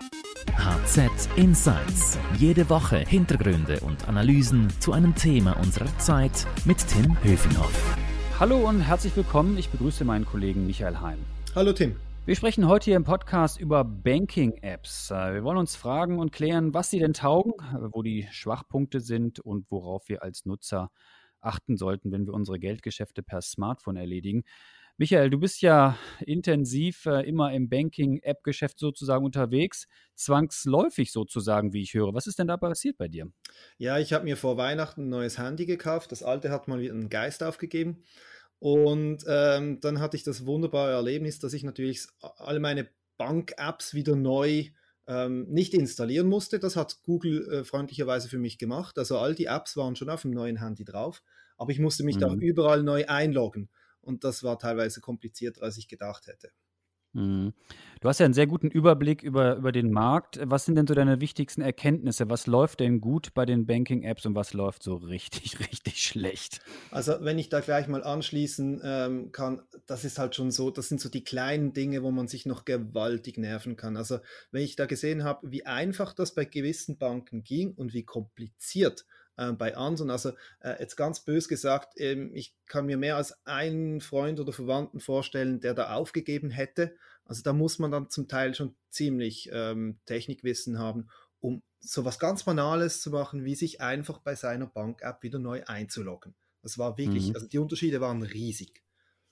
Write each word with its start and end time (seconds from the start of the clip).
HZ 0.00 1.28
Insights. 1.36 2.18
Jede 2.38 2.70
Woche 2.70 2.98
Hintergründe 3.00 3.80
und 3.80 4.08
Analysen 4.08 4.68
zu 4.80 4.92
einem 4.92 5.14
Thema 5.14 5.58
unserer 5.58 5.98
Zeit 5.98 6.46
mit 6.64 6.78
Tim 6.88 7.22
Höfinghoff. 7.22 7.96
Hallo 8.38 8.66
und 8.66 8.80
herzlich 8.80 9.14
willkommen. 9.14 9.58
Ich 9.58 9.68
begrüße 9.68 10.06
meinen 10.06 10.24
Kollegen 10.24 10.66
Michael 10.66 11.00
Heim. 11.00 11.18
Hallo 11.54 11.74
Tim. 11.74 11.96
Wir 12.24 12.34
sprechen 12.34 12.66
heute 12.66 12.86
hier 12.86 12.96
im 12.96 13.04
Podcast 13.04 13.60
über 13.60 13.84
Banking-Apps. 13.84 15.10
Äh, 15.10 15.34
wir 15.34 15.44
wollen 15.44 15.58
uns 15.58 15.76
fragen 15.76 16.18
und 16.18 16.32
klären, 16.32 16.72
was 16.72 16.90
sie 16.90 16.98
denn 16.98 17.12
taugen, 17.12 17.52
wo 17.92 18.02
die 18.02 18.26
Schwachpunkte 18.30 19.00
sind 19.00 19.38
und 19.38 19.70
worauf 19.70 20.08
wir 20.08 20.22
als 20.22 20.46
Nutzer 20.46 20.90
achten 21.40 21.76
sollten, 21.76 22.10
wenn 22.10 22.26
wir 22.26 22.32
unsere 22.32 22.58
Geldgeschäfte 22.58 23.22
per 23.22 23.42
Smartphone 23.42 23.96
erledigen. 23.96 24.44
Michael, 25.00 25.30
du 25.30 25.38
bist 25.38 25.62
ja 25.62 25.96
intensiv 26.26 27.06
äh, 27.06 27.26
immer 27.26 27.54
im 27.54 27.70
Banking-App-Geschäft 27.70 28.78
sozusagen 28.78 29.24
unterwegs, 29.24 29.88
zwangsläufig 30.14 31.10
sozusagen, 31.10 31.72
wie 31.72 31.80
ich 31.80 31.94
höre. 31.94 32.12
Was 32.12 32.26
ist 32.26 32.38
denn 32.38 32.48
da 32.48 32.58
passiert 32.58 32.98
bei 32.98 33.08
dir? 33.08 33.32
Ja, 33.78 33.98
ich 33.98 34.12
habe 34.12 34.24
mir 34.24 34.36
vor 34.36 34.58
Weihnachten 34.58 35.04
ein 35.04 35.08
neues 35.08 35.38
Handy 35.38 35.64
gekauft. 35.64 36.12
Das 36.12 36.22
alte 36.22 36.50
hat 36.50 36.68
mal 36.68 36.80
wieder 36.80 36.92
einen 36.92 37.08
Geist 37.08 37.42
aufgegeben. 37.42 38.04
Und 38.58 39.24
ähm, 39.26 39.80
dann 39.80 40.00
hatte 40.00 40.18
ich 40.18 40.22
das 40.22 40.44
wunderbare 40.44 40.92
Erlebnis, 40.92 41.38
dass 41.38 41.54
ich 41.54 41.62
natürlich 41.62 42.02
alle 42.36 42.60
meine 42.60 42.86
Bank-Apps 43.16 43.94
wieder 43.94 44.16
neu 44.16 44.66
ähm, 45.06 45.46
nicht 45.48 45.72
installieren 45.72 46.26
musste. 46.26 46.58
Das 46.58 46.76
hat 46.76 46.98
Google 47.04 47.50
äh, 47.50 47.64
freundlicherweise 47.64 48.28
für 48.28 48.38
mich 48.38 48.58
gemacht. 48.58 48.98
Also 48.98 49.16
all 49.16 49.34
die 49.34 49.46
Apps 49.46 49.78
waren 49.78 49.96
schon 49.96 50.10
auf 50.10 50.20
dem 50.20 50.32
neuen 50.32 50.60
Handy 50.60 50.84
drauf, 50.84 51.22
aber 51.56 51.72
ich 51.72 51.78
musste 51.78 52.04
mich 52.04 52.16
mhm. 52.16 52.20
da 52.20 52.34
überall 52.34 52.82
neu 52.82 53.06
einloggen 53.06 53.70
und 54.00 54.24
das 54.24 54.42
war 54.42 54.58
teilweise 54.58 55.00
komplizierter, 55.00 55.62
als 55.62 55.78
ich 55.78 55.88
gedacht 55.88 56.26
hätte. 56.26 56.50
Mhm. 57.12 57.54
Du 58.00 58.08
hast 58.08 58.20
ja 58.20 58.24
einen 58.24 58.34
sehr 58.34 58.46
guten 58.46 58.68
Überblick 58.68 59.22
über, 59.22 59.56
über 59.56 59.72
den 59.72 59.90
Markt. 59.90 60.38
Was 60.42 60.64
sind 60.64 60.76
denn 60.76 60.86
so 60.86 60.94
deine 60.94 61.20
wichtigsten 61.20 61.60
Erkenntnisse? 61.60 62.30
Was 62.30 62.46
läuft 62.46 62.80
denn 62.80 63.00
gut 63.00 63.34
bei 63.34 63.44
den 63.44 63.66
Banking-Apps 63.66 64.26
und 64.26 64.34
was 64.36 64.52
läuft 64.52 64.82
so 64.82 64.94
richtig, 64.94 65.58
richtig 65.60 66.02
schlecht? 66.02 66.60
Also, 66.90 67.16
wenn 67.20 67.38
ich 67.38 67.48
da 67.48 67.60
gleich 67.60 67.88
mal 67.88 68.04
anschließen 68.04 68.80
ähm, 68.84 69.32
kann, 69.32 69.62
das 69.86 70.04
ist 70.04 70.18
halt 70.18 70.36
schon 70.36 70.50
so, 70.50 70.70
das 70.70 70.88
sind 70.88 71.00
so 71.00 71.08
die 71.08 71.24
kleinen 71.24 71.72
Dinge, 71.72 72.02
wo 72.02 72.10
man 72.10 72.28
sich 72.28 72.46
noch 72.46 72.64
gewaltig 72.64 73.38
nerven 73.38 73.76
kann. 73.76 73.96
Also, 73.96 74.20
wenn 74.52 74.62
ich 74.62 74.76
da 74.76 74.86
gesehen 74.86 75.24
habe, 75.24 75.50
wie 75.50 75.66
einfach 75.66 76.14
das 76.14 76.34
bei 76.34 76.44
gewissen 76.44 76.96
Banken 76.96 77.42
ging 77.42 77.72
und 77.72 77.92
wie 77.92 78.04
kompliziert 78.04 79.04
äh, 79.36 79.52
bei 79.52 79.76
anderen. 79.76 80.10
Also 80.10 80.32
äh, 80.60 80.80
jetzt 80.80 80.96
ganz 80.96 81.20
bös 81.20 81.48
gesagt, 81.48 81.94
ähm, 81.96 82.30
ich 82.34 82.54
kann 82.66 82.86
mir 82.86 82.96
mehr 82.96 83.16
als 83.16 83.44
einen 83.46 84.00
Freund 84.00 84.40
oder 84.40 84.52
Verwandten 84.52 85.00
vorstellen, 85.00 85.60
der 85.60 85.74
da 85.74 85.94
aufgegeben 85.94 86.50
hätte. 86.50 86.94
Also 87.24 87.42
da 87.42 87.52
muss 87.52 87.78
man 87.78 87.90
dann 87.90 88.10
zum 88.10 88.28
Teil 88.28 88.54
schon 88.54 88.74
ziemlich 88.90 89.48
ähm, 89.52 90.00
Technikwissen 90.06 90.78
haben, 90.78 91.08
um 91.40 91.62
so 91.80 92.04
was 92.04 92.18
ganz 92.18 92.42
Banales 92.42 93.00
zu 93.00 93.10
machen, 93.10 93.44
wie 93.44 93.54
sich 93.54 93.80
einfach 93.80 94.18
bei 94.18 94.34
seiner 94.34 94.66
Bank-App 94.66 95.22
wieder 95.22 95.38
neu 95.38 95.62
einzuloggen. 95.64 96.34
Das 96.62 96.76
war 96.76 96.98
wirklich, 96.98 97.28
mhm. 97.28 97.34
also 97.34 97.46
die 97.46 97.58
Unterschiede 97.58 98.00
waren 98.00 98.22
riesig. 98.22 98.82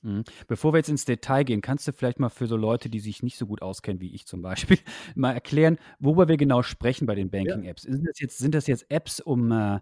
Mhm. 0.03 0.25
Bevor 0.47 0.73
wir 0.73 0.79
jetzt 0.79 0.89
ins 0.89 1.05
Detail 1.05 1.45
gehen, 1.45 1.61
kannst 1.61 1.89
du 1.89 1.93
vielleicht 1.93 2.21
mal 2.21 2.29
für 2.29 2.47
so 2.47 2.57
Leute, 2.57 2.89
die 2.89 3.01
sich 3.01 3.23
nicht 3.23 3.37
so 3.37 3.47
gut 3.47 3.63
auskennen 3.63 4.01
wie 4.01 4.15
ich 4.15 4.27
zum 4.27 4.43
Beispiel, 4.43 4.79
mal 5.15 5.33
erklären, 5.33 5.79
worüber 5.99 6.29
wir 6.29 6.37
genau 6.37 6.63
sprechen 6.63 7.07
bei 7.07 7.15
den 7.15 7.31
Banking-Apps? 7.31 7.83
Sind, 7.83 8.07
das 8.07 8.21
jetzt, 8.21 8.39
sind 8.39 8.55
das 8.55 8.67
jetzt 8.69 8.87
Apps, 8.91 9.19
um, 9.19 9.51
äh, 9.51 9.81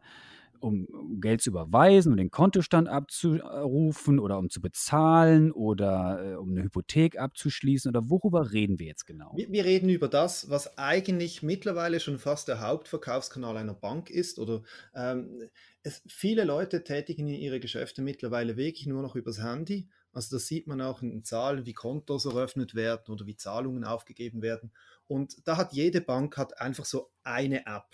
um 0.61 1.21
Geld 1.21 1.43
zu 1.43 1.51
überweisen, 1.51 2.13
um 2.13 2.17
den 2.17 2.31
Kontostand 2.31 2.89
abzurufen 2.89 4.19
oder 4.19 4.39
um 4.39 4.49
zu 4.49 4.63
bezahlen 4.63 5.53
oder 5.53 6.33
äh, 6.33 6.35
um 6.37 6.51
eine 6.51 6.63
Hypothek 6.63 7.19
abzuschließen? 7.19 7.91
Oder 7.91 8.09
worüber 8.09 8.53
reden 8.53 8.79
wir 8.79 8.87
jetzt 8.87 9.07
genau? 9.07 9.33
Wir, 9.37 9.51
wir 9.51 9.67
reden 9.67 9.91
über 9.91 10.09
das, 10.09 10.49
was 10.49 10.79
eigentlich 10.79 11.43
mittlerweile 11.43 12.01
schon 12.01 12.19
fast 12.19 12.49
der 12.49 12.61
Hauptverkaufskanal 12.61 13.59
einer 13.59 13.75
Bank 13.75 14.09
ist 14.09 14.39
oder 14.39 14.63
ähm, 14.95 15.51
es, 15.83 16.03
viele 16.09 16.45
Leute 16.45 16.85
tätigen 16.85 17.29
ihre 17.29 17.61
Geschäfte 17.61 18.01
mittlerweile 18.01 18.57
wirklich 18.57 18.87
nur 18.87 19.03
noch 19.03 19.15
übers 19.15 19.43
Handy 19.43 19.91
also 20.17 20.37
das 20.37 20.47
sieht 20.47 20.67
man 20.67 20.81
auch 20.81 21.03
in 21.03 21.11
den 21.11 21.25
Zahlen, 21.25 21.67
wie 21.67 21.75
Kontos 21.75 22.25
eröffnet 22.25 22.75
werden 22.75 23.13
oder 23.13 23.27
wie 23.27 23.37
Zahlungen 23.37 23.85
aufgegeben 23.85 24.41
werden. 24.41 24.73
Und 25.07 25.47
da 25.47 25.59
hat 25.59 25.75
jede 25.75 26.01
Bank 26.01 26.39
hat 26.39 26.59
einfach 26.59 26.87
so 26.87 27.11
eine 27.23 27.67
App. 27.67 27.85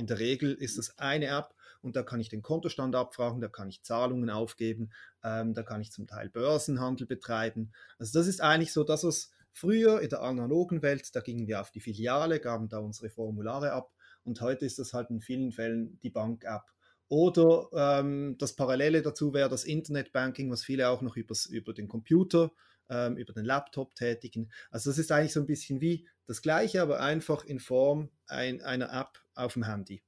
In 0.00 0.08
der 0.08 0.18
Regel 0.18 0.54
ist 0.54 0.76
das 0.76 0.98
eine 0.98 1.26
App 1.26 1.54
und 1.80 1.94
da 1.94 2.02
kann 2.02 2.18
ich 2.18 2.30
den 2.30 2.42
Kontostand 2.42 2.96
abfragen, 2.96 3.40
da 3.40 3.46
kann 3.46 3.68
ich 3.68 3.84
Zahlungen 3.84 4.28
aufgeben, 4.28 4.90
ähm, 5.22 5.54
da 5.54 5.62
kann 5.62 5.80
ich 5.80 5.92
zum 5.92 6.08
Teil 6.08 6.28
Börsenhandel 6.30 7.06
betreiben. 7.06 7.70
Also 8.00 8.18
das 8.18 8.26
ist 8.26 8.40
eigentlich 8.40 8.72
so 8.72 8.82
das, 8.82 9.04
was 9.04 9.30
früher 9.52 10.00
in 10.00 10.08
der 10.08 10.22
analogen 10.22 10.82
Welt, 10.82 11.14
da 11.14 11.20
gingen 11.20 11.46
wir 11.46 11.60
auf 11.60 11.70
die 11.70 11.80
Filiale, 11.80 12.40
gaben 12.40 12.68
da 12.68 12.78
unsere 12.78 13.08
Formulare 13.08 13.70
ab 13.70 13.92
und 14.24 14.40
heute 14.40 14.66
ist 14.66 14.80
das 14.80 14.94
halt 14.94 15.10
in 15.10 15.20
vielen 15.20 15.52
Fällen 15.52 16.00
die 16.00 16.10
Bank-App. 16.10 16.64
Oder 17.08 17.68
ähm, 17.72 18.36
das 18.38 18.54
Parallele 18.54 19.02
dazu 19.02 19.32
wäre 19.32 19.48
das 19.48 19.64
Internetbanking, 19.64 20.50
was 20.50 20.64
viele 20.64 20.88
auch 20.88 21.02
noch 21.02 21.16
übers, 21.16 21.46
über 21.46 21.72
den 21.72 21.88
Computer, 21.88 22.52
ähm, 22.90 23.16
über 23.16 23.32
den 23.32 23.44
Laptop 23.44 23.94
tätigen. 23.94 24.50
Also 24.70 24.90
das 24.90 24.98
ist 24.98 25.10
eigentlich 25.10 25.32
so 25.32 25.40
ein 25.40 25.46
bisschen 25.46 25.80
wie 25.80 26.06
das 26.26 26.42
gleiche, 26.42 26.82
aber 26.82 27.00
einfach 27.00 27.44
in 27.44 27.60
Form 27.60 28.10
ein, 28.26 28.60
einer 28.62 28.92
App 28.92 29.18
auf 29.34 29.54
dem 29.54 29.64
Handy. 29.64 30.02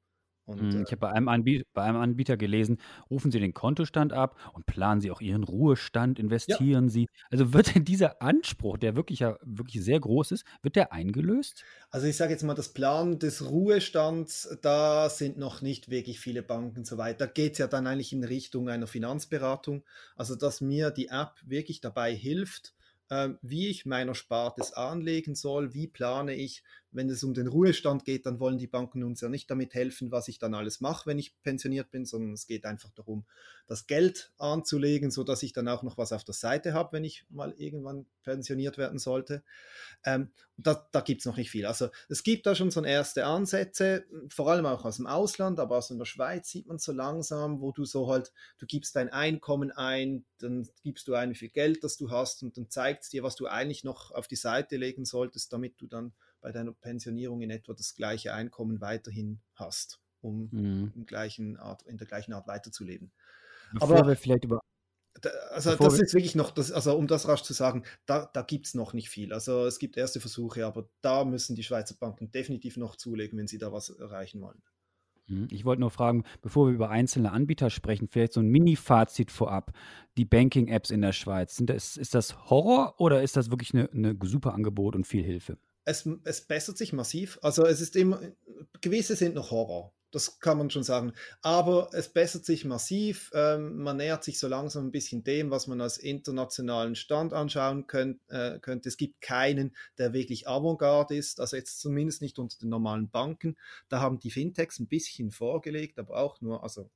Und, 0.58 0.74
hm, 0.74 0.82
ich 0.82 0.90
habe 0.92 1.00
bei, 1.00 1.10
einem 1.10 1.28
Anbieter, 1.28 1.64
bei 1.72 1.82
einem 1.82 1.98
Anbieter 1.98 2.36
gelesen, 2.36 2.78
rufen 3.10 3.30
Sie 3.30 3.40
den 3.40 3.54
Kontostand 3.54 4.12
ab 4.12 4.36
und 4.54 4.66
planen 4.66 5.00
Sie 5.00 5.10
auch 5.10 5.20
Ihren 5.20 5.44
Ruhestand, 5.44 6.18
investieren 6.18 6.84
ja. 6.86 6.90
Sie. 6.90 7.08
Also 7.30 7.52
wird 7.52 7.74
denn 7.74 7.84
dieser 7.84 8.20
Anspruch, 8.22 8.78
der 8.78 8.96
wirklich 8.96 9.20
ja 9.20 9.36
wirklich 9.42 9.82
sehr 9.84 10.00
groß 10.00 10.32
ist, 10.32 10.44
wird 10.62 10.76
der 10.76 10.92
eingelöst? 10.92 11.66
Also 11.90 12.06
ich 12.06 12.16
sage 12.16 12.32
jetzt 12.32 12.42
mal, 12.42 12.54
das 12.54 12.72
Plan 12.72 13.18
des 13.18 13.48
Ruhestands, 13.50 14.58
da 14.62 15.08
sind 15.08 15.38
noch 15.38 15.60
nicht 15.60 15.90
wirklich 15.90 16.20
viele 16.20 16.42
Banken 16.42 16.84
so 16.84 16.98
weit. 16.98 17.20
Da 17.20 17.26
geht 17.26 17.52
es 17.52 17.58
ja 17.58 17.66
dann 17.66 17.86
eigentlich 17.86 18.12
in 18.12 18.24
Richtung 18.24 18.68
einer 18.68 18.86
Finanzberatung. 18.86 19.84
Also 20.16 20.36
dass 20.36 20.60
mir 20.60 20.90
die 20.90 21.08
App 21.08 21.40
wirklich 21.44 21.80
dabei 21.80 22.14
hilft, 22.14 22.74
ähm, 23.10 23.38
wie 23.42 23.68
ich 23.68 23.86
meiner 23.86 24.14
Spartes 24.14 24.72
anlegen 24.72 25.34
soll, 25.34 25.74
wie 25.74 25.88
plane 25.88 26.34
ich, 26.34 26.62
wenn 26.92 27.08
es 27.08 27.22
um 27.22 27.34
den 27.34 27.46
Ruhestand 27.46 28.04
geht, 28.04 28.26
dann 28.26 28.40
wollen 28.40 28.58
die 28.58 28.66
Banken 28.66 29.04
uns 29.04 29.20
ja 29.20 29.28
nicht 29.28 29.50
damit 29.50 29.74
helfen, 29.74 30.10
was 30.10 30.28
ich 30.28 30.38
dann 30.38 30.54
alles 30.54 30.80
mache, 30.80 31.06
wenn 31.06 31.18
ich 31.18 31.40
pensioniert 31.42 31.90
bin, 31.90 32.04
sondern 32.04 32.32
es 32.32 32.46
geht 32.46 32.64
einfach 32.64 32.90
darum, 32.92 33.24
das 33.66 33.86
Geld 33.86 34.32
anzulegen, 34.38 35.10
sodass 35.10 35.42
ich 35.44 35.52
dann 35.52 35.68
auch 35.68 35.82
noch 35.82 35.96
was 35.96 36.12
auf 36.12 36.24
der 36.24 36.34
Seite 36.34 36.74
habe, 36.74 36.92
wenn 36.92 37.04
ich 37.04 37.24
mal 37.30 37.54
irgendwann 37.56 38.06
pensioniert 38.24 38.78
werden 38.78 38.98
sollte. 38.98 39.44
Ähm, 40.04 40.30
da 40.56 40.88
da 40.92 41.00
gibt 41.00 41.20
es 41.20 41.26
noch 41.26 41.36
nicht 41.36 41.50
viel. 41.50 41.66
Also 41.66 41.88
es 42.08 42.22
gibt 42.22 42.46
da 42.46 42.54
schon 42.54 42.70
so 42.70 42.82
erste 42.82 43.24
Ansätze, 43.24 44.04
vor 44.28 44.50
allem 44.50 44.66
auch 44.66 44.84
aus 44.84 44.96
dem 44.96 45.06
Ausland, 45.06 45.60
aber 45.60 45.78
aus 45.78 45.88
der 45.88 46.04
Schweiz 46.04 46.50
sieht 46.50 46.66
man 46.66 46.78
so 46.78 46.92
langsam, 46.92 47.60
wo 47.60 47.72
du 47.72 47.84
so 47.84 48.08
halt, 48.08 48.32
du 48.58 48.66
gibst 48.66 48.96
dein 48.96 49.08
Einkommen 49.08 49.70
ein, 49.70 50.24
dann 50.38 50.68
gibst 50.82 51.08
du 51.08 51.14
ein, 51.14 51.30
wie 51.30 51.36
viel 51.36 51.50
Geld 51.50 51.84
das 51.84 51.96
du 51.96 52.10
hast 52.10 52.42
und 52.42 52.56
dann 52.56 52.68
zeigt 52.68 53.04
es 53.04 53.10
dir, 53.10 53.22
was 53.22 53.36
du 53.36 53.46
eigentlich 53.46 53.84
noch 53.84 54.10
auf 54.10 54.26
die 54.26 54.36
Seite 54.36 54.76
legen 54.76 55.04
solltest, 55.04 55.52
damit 55.52 55.80
du 55.80 55.86
dann 55.86 56.12
bei 56.40 56.52
deiner 56.52 56.72
Pensionierung 56.72 57.42
in 57.42 57.50
etwa 57.50 57.74
das 57.74 57.94
gleiche 57.94 58.32
Einkommen 58.32 58.80
weiterhin 58.80 59.40
hast, 59.54 60.00
um 60.20 60.48
mhm. 60.50 60.92
in, 60.94 61.06
gleichen 61.06 61.56
Art, 61.56 61.82
in 61.82 61.96
der 61.96 62.06
gleichen 62.06 62.32
Art 62.32 62.46
weiterzuleben. 62.46 63.12
Bevor 63.72 63.98
Aber 63.98 64.08
wir 64.08 64.16
vielleicht 64.16 64.44
über 64.44 64.60
also 65.50 65.72
Bevor 65.72 65.88
das 65.88 66.00
ist 66.00 66.14
wirklich 66.14 66.34
noch, 66.34 66.50
das, 66.50 66.72
also 66.72 66.96
um 66.96 67.06
das 67.06 67.28
rasch 67.28 67.42
zu 67.42 67.52
sagen, 67.52 67.84
da, 68.06 68.30
da 68.32 68.42
gibt 68.42 68.66
es 68.66 68.74
noch 68.74 68.92
nicht 68.92 69.10
viel. 69.10 69.32
Also 69.32 69.66
es 69.66 69.78
gibt 69.78 69.96
erste 69.96 70.20
Versuche, 70.20 70.64
aber 70.64 70.88
da 71.02 71.24
müssen 71.24 71.56
die 71.56 71.62
Schweizer 71.62 71.96
Banken 71.98 72.30
definitiv 72.30 72.76
noch 72.76 72.96
zulegen, 72.96 73.38
wenn 73.38 73.48
sie 73.48 73.58
da 73.58 73.72
was 73.72 73.90
erreichen 73.90 74.40
wollen. 74.40 74.62
Mhm. 75.26 75.48
Ich 75.50 75.64
wollte 75.64 75.80
nur 75.80 75.90
fragen, 75.90 76.24
bevor 76.42 76.66
wir 76.66 76.74
über 76.74 76.90
einzelne 76.90 77.32
Anbieter 77.32 77.70
sprechen, 77.70 78.08
vielleicht 78.08 78.32
so 78.32 78.40
ein 78.40 78.48
Mini-Fazit 78.48 79.30
vorab. 79.30 79.72
Die 80.16 80.24
Banking-Apps 80.24 80.90
in 80.90 81.02
der 81.02 81.12
Schweiz, 81.12 81.56
sind 81.56 81.70
das, 81.70 81.96
ist 81.96 82.14
das 82.14 82.50
Horror 82.50 82.94
oder 82.98 83.22
ist 83.22 83.36
das 83.36 83.50
wirklich 83.50 83.74
eine, 83.74 83.90
eine 83.92 84.16
super 84.22 84.54
Angebot 84.54 84.94
und 84.94 85.06
viel 85.06 85.24
Hilfe? 85.24 85.58
Es, 85.90 86.08
es 86.24 86.40
bessert 86.42 86.78
sich 86.78 86.92
massiv. 86.92 87.38
Also 87.42 87.66
es 87.66 87.80
ist 87.80 87.96
immer, 87.96 88.20
gewisse 88.80 89.16
sind 89.16 89.34
noch 89.34 89.50
Horror. 89.50 89.92
Das 90.12 90.40
kann 90.40 90.58
man 90.58 90.70
schon 90.70 90.82
sagen. 90.82 91.12
Aber 91.40 91.90
es 91.92 92.08
bessert 92.08 92.44
sich 92.44 92.64
massiv. 92.64 93.30
Ähm, 93.32 93.76
man 93.76 93.96
nähert 93.96 94.24
sich 94.24 94.40
so 94.40 94.48
langsam 94.48 94.86
ein 94.86 94.90
bisschen 94.90 95.22
dem, 95.22 95.50
was 95.50 95.68
man 95.68 95.80
als 95.80 95.98
internationalen 95.98 96.96
Stand 96.96 97.32
anschauen 97.32 97.86
könnt, 97.86 98.20
äh, 98.28 98.58
könnte. 98.58 98.88
Es 98.88 98.96
gibt 98.96 99.20
keinen, 99.20 99.76
der 99.98 100.12
wirklich 100.12 100.48
Avantgarde 100.48 101.16
ist. 101.16 101.38
Also 101.38 101.56
jetzt 101.56 101.80
zumindest 101.80 102.22
nicht 102.22 102.40
unter 102.40 102.58
den 102.58 102.70
normalen 102.70 103.08
Banken. 103.08 103.56
Da 103.88 104.00
haben 104.00 104.18
die 104.18 104.32
Fintechs 104.32 104.80
ein 104.80 104.88
bisschen 104.88 105.30
vorgelegt, 105.30 105.98
aber 105.98 106.16
auch 106.16 106.40
nur, 106.40 106.64
also 106.64 106.90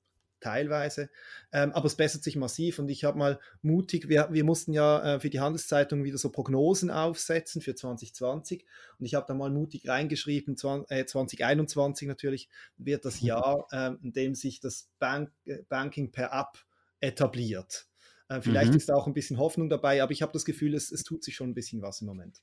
teilweise. 0.45 1.11
Ähm, 1.53 1.73
aber 1.73 1.87
es 1.87 1.97
bessert 1.97 2.23
sich 2.23 2.37
massiv 2.37 2.79
und 2.79 2.89
ich 2.89 3.05
habe 3.05 3.19
mal 3.19 3.41
mutig, 3.63 4.09
wir, 4.09 4.29
wir 4.31 4.45
mussten 4.45 4.73
ja 4.73 5.15
äh, 5.15 5.21
für 5.21 5.31
die 5.31 5.41
Handelszeitung 5.41 6.05
wieder 6.05 6.19
so 6.19 6.31
Prognosen 6.31 6.91
aufsetzen 6.91 7.63
für 7.63 7.75
2020 7.75 8.65
und 8.99 9.07
ich 9.07 9.15
habe 9.15 9.27
da 9.27 9.35
mal 9.35 9.51
mutig 9.51 9.89
reingeschrieben, 9.89 10.57
20, 10.57 10.91
äh, 10.91 11.07
2021 11.07 12.09
natürlich 12.09 12.49
wird 12.77 13.05
das 13.05 13.23
mhm. 13.23 13.29
Jahr, 13.29 13.67
äh, 13.71 13.93
in 14.03 14.13
dem 14.13 14.35
sich 14.35 14.61
das 14.61 14.91
Bank, 14.99 15.33
äh, 15.47 15.63
Banking 15.69 16.13
per 16.13 16.33
App 16.33 16.65
etabliert. 17.01 17.87
Äh, 18.29 18.41
vielleicht 18.41 18.73
mhm. 18.73 18.77
ist 18.77 18.89
da 18.89 18.95
auch 18.95 19.07
ein 19.07 19.15
bisschen 19.15 19.39
Hoffnung 19.39 19.69
dabei, 19.69 20.03
aber 20.03 20.13
ich 20.13 20.23
habe 20.23 20.33
das 20.33 20.45
Gefühl, 20.45 20.75
es, 20.75 20.91
es 20.91 21.03
tut 21.03 21.25
sich 21.25 21.35
schon 21.35 21.51
ein 21.51 21.55
bisschen 21.55 21.83
was 21.83 22.01
im 22.01 22.07
Moment. 22.07 22.43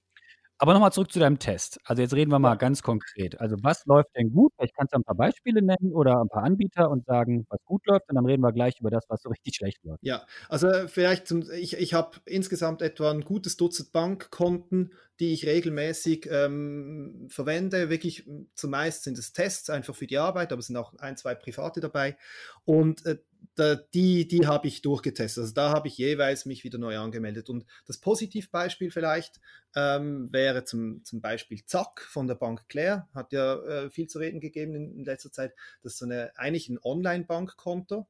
Aber 0.62 0.74
nochmal 0.74 0.92
zurück 0.92 1.12
zu 1.12 1.18
deinem 1.18 1.40
Test. 1.40 1.80
Also 1.86 2.04
jetzt 2.04 2.13
reden 2.13 2.30
wir 2.30 2.38
mal 2.38 2.54
ganz 2.54 2.84
konkret. 2.84 3.42
Also 3.42 3.56
was 3.63 3.84
läuft 3.88 4.16
denn 4.16 4.31
gut? 4.31 4.54
Vielleicht 4.56 4.75
kannst 4.75 4.94
du 4.94 5.00
ein 5.00 5.04
paar 5.04 5.16
Beispiele 5.16 5.60
nennen 5.63 5.92
oder 5.92 6.22
ein 6.22 6.30
paar 6.30 6.44
Anbieter 6.44 6.92
und 6.92 7.04
sagen, 7.08 7.48
was 7.50 7.60
gut 7.66 7.84
läuft. 7.88 8.08
Und 8.10 8.16
dann 8.16 8.28
reden 8.28 8.44
wir 8.44 8.52
gleich 8.52 8.80
über 8.80 8.92
das, 8.92 9.06
was 9.08 9.24
so 9.24 9.30
richtig 9.30 9.56
schlecht 9.56 9.84
läuft. 9.84 10.04
Ja, 10.04 10.24
also 10.50 10.69
vielleicht, 10.88 11.25
zum, 11.28 11.50
ich, 11.52 11.78
ich 11.78 11.96
habe 11.96 12.12
insgesamt 12.25 12.84
etwa 12.84 13.10
ein 13.10 13.22
gutes 13.22 13.58
Dutzend 13.58 13.92
Bankkonten, 13.92 14.94
die 15.21 15.33
ich 15.33 15.45
regelmäßig 15.45 16.27
ähm, 16.31 17.27
verwende. 17.29 17.91
Wirklich 17.91 18.27
zumeist 18.56 19.03
sind 19.03 19.19
es 19.19 19.33
Tests 19.33 19.69
einfach 19.69 19.95
für 19.95 20.07
die 20.07 20.18
Arbeit, 20.18 20.51
aber 20.51 20.59
es 20.59 20.68
sind 20.68 20.77
auch 20.77 20.95
ein, 20.95 21.15
zwei 21.15 21.35
private 21.35 21.79
dabei. 21.79 22.18
Und 22.65 23.06
äh, 23.06 23.19
da, 23.53 23.75
die, 23.75 24.27
die 24.27 24.47
habe 24.47 24.68
ich 24.68 24.81
durchgetestet. 24.81 25.44
Also 25.44 25.53
da 25.53 25.69
habe 25.69 25.88
ich 25.88 25.97
jeweils 25.97 26.47
mich 26.47 26.63
wieder 26.63 26.79
neu 26.79 26.97
angemeldet. 26.97 27.50
Und 27.50 27.65
das 27.85 28.00
Positivbeispiel 28.00 28.89
vielleicht 28.89 29.39
ähm, 29.75 30.33
wäre 30.33 30.63
zum, 30.63 31.03
zum 31.03 31.21
Beispiel 31.21 31.63
Zack 31.65 32.01
von 32.01 32.25
der 32.25 32.35
Bank 32.35 32.67
Claire, 32.67 33.07
hat 33.13 33.31
ja 33.31 33.62
äh, 33.63 33.89
viel 33.91 34.07
zu 34.07 34.17
reden 34.17 34.39
gegeben 34.39 34.74
in, 34.74 34.97
in, 34.97 35.06
letzter 35.06 35.31
Zeit. 35.31 35.53
Das 35.83 35.94
ist 35.94 36.00
so 36.00 36.06
eine, 36.06 36.31
eigentlich 36.35 36.67
ein 36.67 36.79
Online-Bankkonto. 36.81 38.07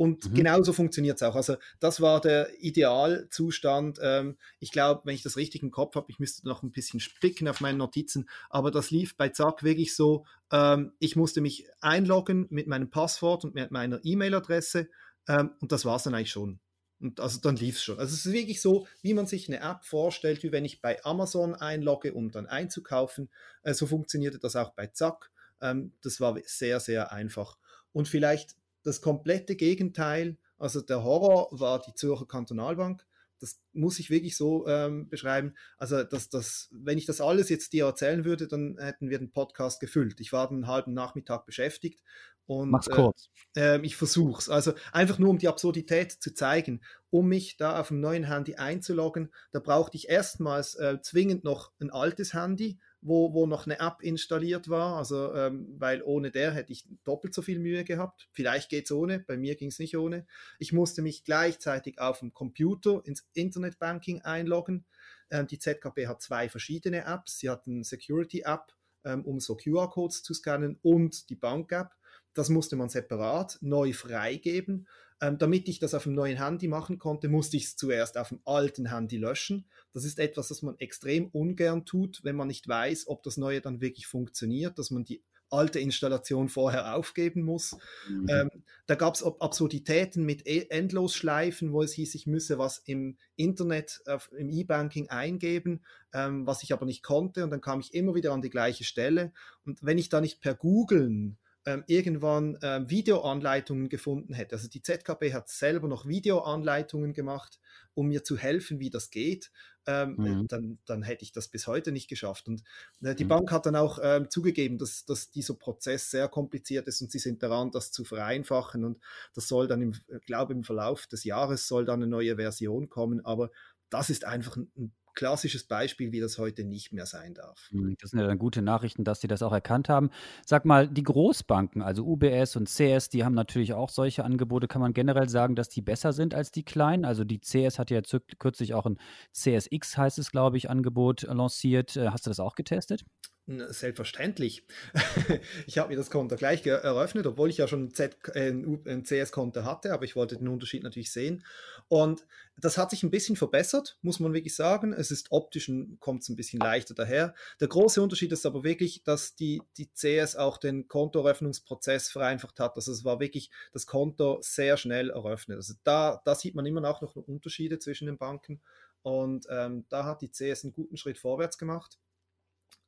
Und 0.00 0.30
mhm. 0.30 0.34
genauso 0.34 0.72
funktioniert 0.72 1.16
es 1.16 1.22
auch. 1.22 1.36
Also 1.36 1.56
das 1.78 2.00
war 2.00 2.22
der 2.22 2.48
Idealzustand. 2.58 3.98
Ähm, 4.00 4.38
ich 4.58 4.72
glaube, 4.72 5.02
wenn 5.04 5.14
ich 5.14 5.22
das 5.22 5.36
richtig 5.36 5.62
im 5.62 5.70
Kopf 5.70 5.94
habe, 5.94 6.06
ich 6.08 6.18
müsste 6.18 6.48
noch 6.48 6.62
ein 6.62 6.72
bisschen 6.72 7.00
spicken 7.00 7.46
auf 7.48 7.60
meinen 7.60 7.76
Notizen, 7.76 8.26
aber 8.48 8.70
das 8.70 8.90
lief 8.90 9.14
bei 9.18 9.28
Zack 9.28 9.62
wirklich 9.62 9.94
so, 9.94 10.24
ähm, 10.52 10.94
ich 11.00 11.16
musste 11.16 11.42
mich 11.42 11.66
einloggen 11.82 12.46
mit 12.48 12.66
meinem 12.66 12.88
Passwort 12.88 13.44
und 13.44 13.54
mit 13.54 13.72
meiner 13.72 14.00
E-Mail-Adresse 14.02 14.88
ähm, 15.28 15.50
und 15.60 15.70
das 15.70 15.84
war 15.84 15.96
es 15.96 16.04
dann 16.04 16.14
eigentlich 16.14 16.30
schon. 16.30 16.60
Und 16.98 17.20
also 17.20 17.38
dann 17.38 17.56
lief 17.56 17.76
es 17.76 17.82
schon. 17.82 17.98
Also 17.98 18.14
es 18.14 18.24
ist 18.24 18.32
wirklich 18.32 18.62
so, 18.62 18.86
wie 19.02 19.12
man 19.12 19.26
sich 19.26 19.48
eine 19.48 19.60
App 19.60 19.84
vorstellt, 19.84 20.42
wie 20.42 20.50
wenn 20.50 20.64
ich 20.64 20.80
bei 20.80 21.04
Amazon 21.04 21.54
einlogge, 21.54 22.14
um 22.14 22.30
dann 22.30 22.46
einzukaufen. 22.46 23.28
Äh, 23.64 23.74
so 23.74 23.86
funktionierte 23.86 24.38
das 24.38 24.56
auch 24.56 24.70
bei 24.70 24.86
Zack. 24.86 25.30
Ähm, 25.60 25.92
das 26.00 26.22
war 26.22 26.38
sehr, 26.46 26.80
sehr 26.80 27.12
einfach. 27.12 27.58
Und 27.92 28.08
vielleicht 28.08 28.56
das 28.82 29.00
komplette 29.00 29.56
Gegenteil. 29.56 30.36
Also 30.58 30.80
der 30.80 31.02
Horror 31.02 31.48
war 31.52 31.80
die 31.80 31.94
Zürcher 31.94 32.26
Kantonalbank. 32.26 33.06
Das 33.40 33.58
muss 33.72 33.98
ich 33.98 34.10
wirklich 34.10 34.36
so 34.36 34.66
ähm, 34.66 35.08
beschreiben. 35.08 35.54
Also, 35.78 36.04
dass 36.04 36.28
das, 36.28 36.68
wenn 36.72 36.98
ich 36.98 37.06
das 37.06 37.22
alles 37.22 37.48
jetzt 37.48 37.72
dir 37.72 37.86
erzählen 37.86 38.26
würde, 38.26 38.46
dann 38.46 38.76
hätten 38.78 39.08
wir 39.08 39.18
den 39.18 39.32
Podcast 39.32 39.80
gefüllt. 39.80 40.20
Ich 40.20 40.30
war 40.32 40.50
einen 40.50 40.66
halben 40.66 40.92
Nachmittag 40.92 41.46
beschäftigt 41.46 42.02
und 42.50 42.70
Mach's 42.70 42.88
äh, 42.88 42.94
kurz. 42.94 43.30
Äh, 43.56 43.76
äh, 43.76 43.80
ich 43.82 43.96
versuch's. 43.96 44.48
Also 44.48 44.74
einfach 44.92 45.18
nur 45.18 45.30
um 45.30 45.38
die 45.38 45.48
Absurdität 45.48 46.10
zu 46.10 46.34
zeigen, 46.34 46.82
um 47.08 47.28
mich 47.28 47.56
da 47.56 47.80
auf 47.80 47.88
dem 47.88 48.00
neuen 48.00 48.24
Handy 48.24 48.56
einzuloggen, 48.56 49.32
da 49.52 49.60
brauchte 49.60 49.96
ich 49.96 50.08
erstmals 50.08 50.74
äh, 50.74 51.00
zwingend 51.00 51.44
noch 51.44 51.72
ein 51.80 51.90
altes 51.90 52.34
Handy 52.34 52.78
wo, 53.02 53.32
wo 53.32 53.46
noch 53.46 53.66
eine 53.66 53.80
App 53.80 54.02
installiert 54.02 54.68
war. 54.68 54.96
Also, 54.96 55.34
ähm, 55.34 55.74
weil 55.78 56.02
ohne 56.02 56.30
der 56.30 56.52
hätte 56.52 56.72
ich 56.72 56.86
doppelt 57.04 57.34
so 57.34 57.42
viel 57.42 57.58
Mühe 57.58 57.84
gehabt. 57.84 58.28
Vielleicht 58.32 58.68
geht 58.68 58.84
es 58.84 58.92
ohne, 58.92 59.20
bei 59.20 59.36
mir 59.36 59.56
ging 59.56 59.68
es 59.68 59.78
nicht 59.78 59.96
ohne. 59.96 60.26
Ich 60.58 60.72
musste 60.72 61.02
mich 61.02 61.24
gleichzeitig 61.24 61.98
auf 61.98 62.20
dem 62.20 62.32
Computer 62.32 63.02
ins 63.04 63.28
Internetbanking 63.32 64.22
einloggen. 64.22 64.84
Ähm, 65.30 65.46
die 65.46 65.58
ZKB 65.58 66.06
hat 66.06 66.22
zwei 66.22 66.48
verschiedene 66.48 67.04
Apps. 67.04 67.38
Sie 67.38 67.48
hat 67.48 67.66
eine 67.66 67.84
Security-App, 67.84 68.72
ähm, 69.04 69.24
um 69.24 69.40
so 69.40 69.56
QR-Codes 69.56 70.22
zu 70.22 70.34
scannen 70.34 70.78
und 70.82 71.30
die 71.30 71.36
Bank-App. 71.36 71.90
Das 72.34 72.48
musste 72.48 72.76
man 72.76 72.88
separat 72.88 73.58
neu 73.60 73.92
freigeben. 73.92 74.86
Ähm, 75.20 75.38
damit 75.38 75.68
ich 75.68 75.78
das 75.78 75.94
auf 75.94 76.04
dem 76.04 76.14
neuen 76.14 76.42
Handy 76.42 76.66
machen 76.66 76.98
konnte, 76.98 77.28
musste 77.28 77.56
ich 77.56 77.64
es 77.64 77.76
zuerst 77.76 78.16
auf 78.16 78.30
dem 78.30 78.40
alten 78.44 78.90
Handy 78.90 79.18
löschen. 79.18 79.66
Das 79.92 80.04
ist 80.04 80.18
etwas, 80.18 80.48
das 80.48 80.62
man 80.62 80.78
extrem 80.78 81.28
ungern 81.28 81.84
tut, 81.84 82.20
wenn 82.24 82.36
man 82.36 82.48
nicht 82.48 82.66
weiß, 82.66 83.06
ob 83.08 83.22
das 83.22 83.36
neue 83.36 83.60
dann 83.60 83.80
wirklich 83.80 84.06
funktioniert, 84.06 84.78
dass 84.78 84.90
man 84.90 85.04
die 85.04 85.22
alte 85.50 85.80
Installation 85.80 86.48
vorher 86.48 86.94
aufgeben 86.94 87.42
muss. 87.42 87.76
Mhm. 88.08 88.28
Ähm, 88.28 88.50
da 88.86 88.94
gab 88.94 89.14
es 89.14 89.22
Absurditäten 89.22 90.24
mit 90.24 90.46
e 90.46 90.66
Endlosschleifen, 90.70 91.72
wo 91.72 91.82
es 91.82 91.92
hieß, 91.92 92.14
ich 92.14 92.26
müsse 92.26 92.58
was 92.58 92.78
im 92.78 93.18
Internet, 93.36 94.00
äh, 94.06 94.18
im 94.36 94.48
E-Banking 94.48 95.10
eingeben, 95.10 95.84
ähm, 96.12 96.46
was 96.46 96.62
ich 96.62 96.72
aber 96.72 96.86
nicht 96.86 97.02
konnte. 97.02 97.44
Und 97.44 97.50
dann 97.50 97.60
kam 97.60 97.80
ich 97.80 97.94
immer 97.94 98.14
wieder 98.14 98.32
an 98.32 98.42
die 98.42 98.50
gleiche 98.50 98.84
Stelle. 98.84 99.32
Und 99.66 99.82
wenn 99.82 99.98
ich 99.98 100.08
da 100.08 100.20
nicht 100.20 100.40
per 100.40 100.54
Googlen 100.54 101.38
ähm, 101.66 101.84
irgendwann 101.86 102.58
ähm, 102.62 102.88
Videoanleitungen 102.88 103.88
gefunden 103.88 104.32
hätte. 104.32 104.54
Also 104.56 104.68
die 104.68 104.82
ZKB 104.82 105.32
hat 105.34 105.48
selber 105.48 105.88
noch 105.88 106.06
Videoanleitungen 106.06 107.12
gemacht, 107.12 107.60
um 107.94 108.08
mir 108.08 108.24
zu 108.24 108.36
helfen, 108.36 108.80
wie 108.80 108.90
das 108.90 109.10
geht. 109.10 109.50
Ähm, 109.86 110.16
mhm. 110.16 110.46
dann, 110.48 110.78
dann 110.84 111.02
hätte 111.02 111.24
ich 111.24 111.32
das 111.32 111.48
bis 111.48 111.66
heute 111.66 111.90
nicht 111.90 112.08
geschafft. 112.08 112.48
Und 112.48 112.62
äh, 113.02 113.14
die 113.14 113.24
mhm. 113.24 113.28
Bank 113.28 113.52
hat 113.52 113.66
dann 113.66 113.76
auch 113.76 113.98
ähm, 114.02 114.30
zugegeben, 114.30 114.78
dass, 114.78 115.04
dass 115.04 115.30
dieser 115.30 115.54
Prozess 115.54 116.10
sehr 116.10 116.28
kompliziert 116.28 116.86
ist 116.86 117.00
und 117.00 117.10
sie 117.10 117.18
sind 117.18 117.42
daran, 117.42 117.70
das 117.70 117.90
zu 117.90 118.04
vereinfachen. 118.04 118.84
Und 118.84 119.00
das 119.34 119.48
soll 119.48 119.68
dann, 119.68 119.82
im, 119.82 119.92
ich 119.92 120.26
glaube, 120.26 120.52
im 120.52 120.64
Verlauf 120.64 121.06
des 121.06 121.24
Jahres 121.24 121.66
soll 121.66 121.84
dann 121.84 122.02
eine 122.02 122.10
neue 122.10 122.36
Version 122.36 122.88
kommen. 122.88 123.24
Aber 123.24 123.50
das 123.88 124.10
ist 124.10 124.24
einfach 124.24 124.56
ein, 124.56 124.70
ein 124.76 124.92
klassisches 125.14 125.64
Beispiel, 125.64 126.12
wie 126.12 126.20
das 126.20 126.38
heute 126.38 126.64
nicht 126.64 126.92
mehr 126.92 127.06
sein 127.06 127.34
darf. 127.34 127.68
Hm, 127.70 127.96
das 128.00 128.10
sind 128.10 128.20
ja 128.20 128.26
dann 128.26 128.38
gute 128.38 128.62
Nachrichten, 128.62 129.04
dass 129.04 129.20
Sie 129.20 129.28
das 129.28 129.42
auch 129.42 129.52
erkannt 129.52 129.88
haben. 129.88 130.10
Sag 130.46 130.64
mal, 130.64 130.88
die 130.88 131.02
Großbanken, 131.02 131.82
also 131.82 132.04
UBS 132.04 132.56
und 132.56 132.68
CS, 132.68 133.08
die 133.08 133.24
haben 133.24 133.34
natürlich 133.34 133.74
auch 133.74 133.90
solche 133.90 134.24
Angebote. 134.24 134.68
Kann 134.68 134.80
man 134.80 134.92
generell 134.92 135.28
sagen, 135.28 135.56
dass 135.56 135.68
die 135.68 135.82
besser 135.82 136.12
sind 136.12 136.34
als 136.34 136.50
die 136.50 136.64
kleinen? 136.64 137.04
Also 137.04 137.24
die 137.24 137.40
CS 137.40 137.78
hat 137.78 137.90
ja 137.90 138.00
kürzlich 138.38 138.74
auch 138.74 138.86
ein 138.86 138.98
CSX, 139.32 139.96
heißt 139.96 140.18
es, 140.18 140.30
glaube 140.30 140.56
ich, 140.56 140.70
Angebot 140.70 141.22
lanciert. 141.22 141.96
Äh, 141.96 142.08
hast 142.08 142.26
du 142.26 142.30
das 142.30 142.40
auch 142.40 142.54
getestet? 142.54 143.04
Selbstverständlich. 143.46 144.64
ich 145.66 145.78
habe 145.78 145.88
mir 145.88 145.96
das 145.96 146.10
Konto 146.10 146.36
gleich 146.36 146.64
eröffnet, 146.64 147.26
obwohl 147.26 147.50
ich 147.50 147.56
ja 147.56 147.66
schon 147.66 147.92
äh, 147.98 148.50
ein 148.50 149.04
CS-Konto 149.04 149.64
hatte, 149.64 149.92
aber 149.92 150.04
ich 150.04 150.14
wollte 150.14 150.36
den 150.36 150.46
Unterschied 150.46 150.84
natürlich 150.84 151.10
sehen. 151.10 151.44
Und 151.88 152.24
das 152.60 152.78
hat 152.78 152.90
sich 152.90 153.02
ein 153.02 153.10
bisschen 153.10 153.36
verbessert, 153.36 153.98
muss 154.02 154.20
man 154.20 154.32
wirklich 154.32 154.54
sagen. 154.54 154.92
Es 154.92 155.10
ist 155.10 155.30
optisch 155.30 155.70
kommt 155.98 156.22
es 156.22 156.28
ein 156.28 156.36
bisschen 156.36 156.60
leichter 156.60 156.94
daher. 156.94 157.34
Der 157.60 157.68
große 157.68 158.02
Unterschied 158.02 158.32
ist 158.32 158.46
aber 158.46 158.64
wirklich, 158.64 159.02
dass 159.04 159.34
die, 159.34 159.62
die 159.76 159.90
CS 159.92 160.36
auch 160.36 160.58
den 160.58 160.88
Kontoeröffnungsprozess 160.88 162.10
vereinfacht 162.10 162.60
hat. 162.60 162.76
Also 162.76 162.92
es 162.92 163.04
war 163.04 163.20
wirklich 163.20 163.50
das 163.72 163.86
Konto 163.86 164.38
sehr 164.42 164.76
schnell 164.76 165.10
eröffnet. 165.10 165.56
Also 165.56 165.74
da, 165.84 166.20
da 166.24 166.34
sieht 166.34 166.54
man 166.54 166.66
immer 166.66 166.88
auch 166.88 167.02
noch 167.02 167.16
Unterschiede 167.16 167.78
zwischen 167.78 168.06
den 168.06 168.18
Banken. 168.18 168.60
Und 169.02 169.46
ähm, 169.50 169.86
da 169.88 170.04
hat 170.04 170.20
die 170.20 170.30
CS 170.30 170.64
einen 170.64 170.72
guten 170.72 170.96
Schritt 170.96 171.18
vorwärts 171.18 171.58
gemacht. 171.58 171.98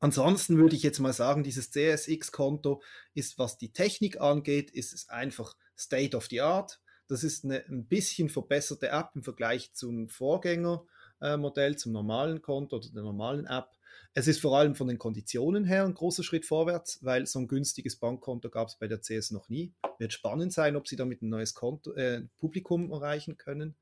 Ansonsten 0.01 0.59
würde 0.59 0.75
ich 0.75 0.83
jetzt 0.83 0.99
mal 0.99 1.13
sagen, 1.13 1.45
dieses 1.45 1.71
CSX-Konto 1.71 2.83
ist, 3.15 3.39
was 3.39 3.57
die 3.57 3.73
Technik 3.73 4.21
angeht, 4.21 4.71
ist 4.73 4.93
es 4.93 5.09
einfach 5.09 5.55
State 5.79 6.17
of 6.17 6.27
the 6.27 6.41
Art. 6.41 6.82
Das 7.13 7.25
ist 7.25 7.45
eine 7.45 7.63
ein 7.69 7.85
bisschen 7.85 8.31
verbesserte 8.31 8.89
App 8.89 9.11
im 9.15 9.23
Vergleich 9.23 9.75
zum 9.75 10.09
Vorgängermodell, 10.09 11.77
zum 11.77 11.93
normalen 11.93 12.41
Konto 12.41 12.77
oder 12.77 12.89
der 12.89 13.03
normalen 13.03 13.45
App. 13.45 13.69
Es 14.15 14.29
ist 14.29 14.41
vor 14.41 14.57
allem 14.57 14.75
von 14.75 14.89
den 14.89 14.97
Konditionen 14.97 15.67
her 15.67 15.85
ein 15.85 15.93
großer 15.93 16.23
Schritt 16.23 16.47
vorwärts, 16.47 17.01
weil 17.03 17.27
so 17.27 17.39
ein 17.39 17.49
günstiges 17.49 17.97
Bankkonto 17.97 18.49
gab 18.49 18.69
es 18.69 18.77
bei 18.77 18.89
der 18.89 19.03
CS 19.03 19.31
noch 19.31 19.51
nie. 19.51 19.75
Wird 19.99 20.15
spannend 20.15 20.55
sein, 20.55 20.75
ob 20.75 20.89
sie 20.89 20.97
damit 20.97 21.21
ein 21.21 21.29
neues 21.29 21.53
Konto, 21.53 21.93
äh, 21.93 22.23
Publikum 22.39 22.91
erreichen 22.91 23.37
können. 23.37 23.77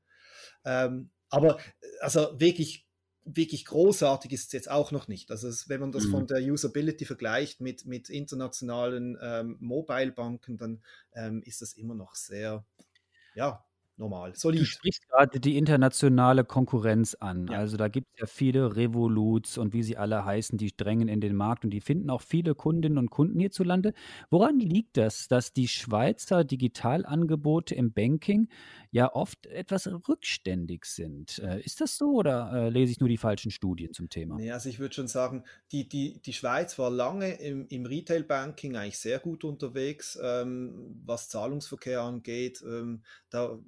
Ähm, 0.65 1.09
aber 1.29 1.57
also 2.01 2.37
wirklich 2.37 2.85
wirklich 3.23 3.65
großartig 3.65 4.31
ist 4.33 4.47
es 4.47 4.51
jetzt 4.51 4.69
auch 4.69 4.91
noch 4.91 5.07
nicht. 5.07 5.31
Also 5.31 5.47
es, 5.47 5.69
wenn 5.69 5.79
man 5.79 5.91
das 5.91 6.05
mhm. 6.05 6.11
von 6.11 6.27
der 6.27 6.41
Usability 6.41 7.05
vergleicht 7.05 7.61
mit, 7.61 7.85
mit 7.85 8.09
internationalen 8.09 9.17
ähm, 9.21 9.57
Mobile-Banken, 9.59 10.57
dann 10.57 10.81
ähm, 11.13 11.43
ist 11.43 11.61
das 11.61 11.73
immer 11.73 11.93
noch 11.93 12.15
sehr, 12.15 12.65
ja, 13.35 13.65
normal, 14.01 14.35
solid. 14.35 14.61
Du 14.61 14.65
sprichst 14.65 15.07
gerade 15.07 15.39
die 15.39 15.57
internationale 15.57 16.43
Konkurrenz 16.43 17.15
an. 17.15 17.47
Ja. 17.47 17.59
Also 17.59 17.77
da 17.77 17.87
gibt 17.87 18.07
es 18.13 18.19
ja 18.19 18.25
viele 18.25 18.75
Revoluts 18.75 19.57
und 19.57 19.73
wie 19.73 19.83
sie 19.83 19.95
alle 19.95 20.25
heißen, 20.25 20.57
die 20.57 20.75
drängen 20.75 21.07
in 21.07 21.21
den 21.21 21.35
Markt 21.35 21.63
und 21.63 21.69
die 21.69 21.81
finden 21.81 22.09
auch 22.09 22.21
viele 22.21 22.55
Kundinnen 22.55 22.97
und 22.97 23.11
Kunden 23.11 23.39
hierzulande. 23.39 23.93
Woran 24.29 24.59
liegt 24.59 24.97
das, 24.97 25.27
dass 25.27 25.53
die 25.53 25.67
Schweizer 25.67 26.43
Digitalangebote 26.43 27.75
im 27.75 27.93
Banking 27.93 28.49
ja 28.89 29.13
oft 29.13 29.45
etwas 29.45 29.87
rückständig 29.87 30.85
sind? 30.85 31.39
Äh, 31.39 31.61
ist 31.61 31.79
das 31.79 31.97
so 31.97 32.15
oder 32.15 32.51
äh, 32.53 32.69
lese 32.69 32.91
ich 32.91 32.99
nur 32.99 33.09
die 33.09 33.17
falschen 33.17 33.51
Studien 33.51 33.93
zum 33.93 34.09
Thema? 34.09 34.35
Nee, 34.35 34.51
also 34.51 34.67
ich 34.67 34.79
würde 34.79 34.95
schon 34.95 35.07
sagen, 35.07 35.43
die, 35.71 35.87
die, 35.87 36.19
die 36.21 36.33
Schweiz 36.33 36.77
war 36.79 36.89
lange 36.89 37.33
im, 37.33 37.67
im 37.67 37.85
Retail-Banking 37.85 38.75
eigentlich 38.75 38.97
sehr 38.97 39.19
gut 39.19 39.43
unterwegs, 39.43 40.17
ähm, 40.21 40.99
was 41.05 41.29
Zahlungsverkehr 41.29 42.01
angeht. 42.01 42.63
Ähm, 42.65 43.03
da 43.29 43.59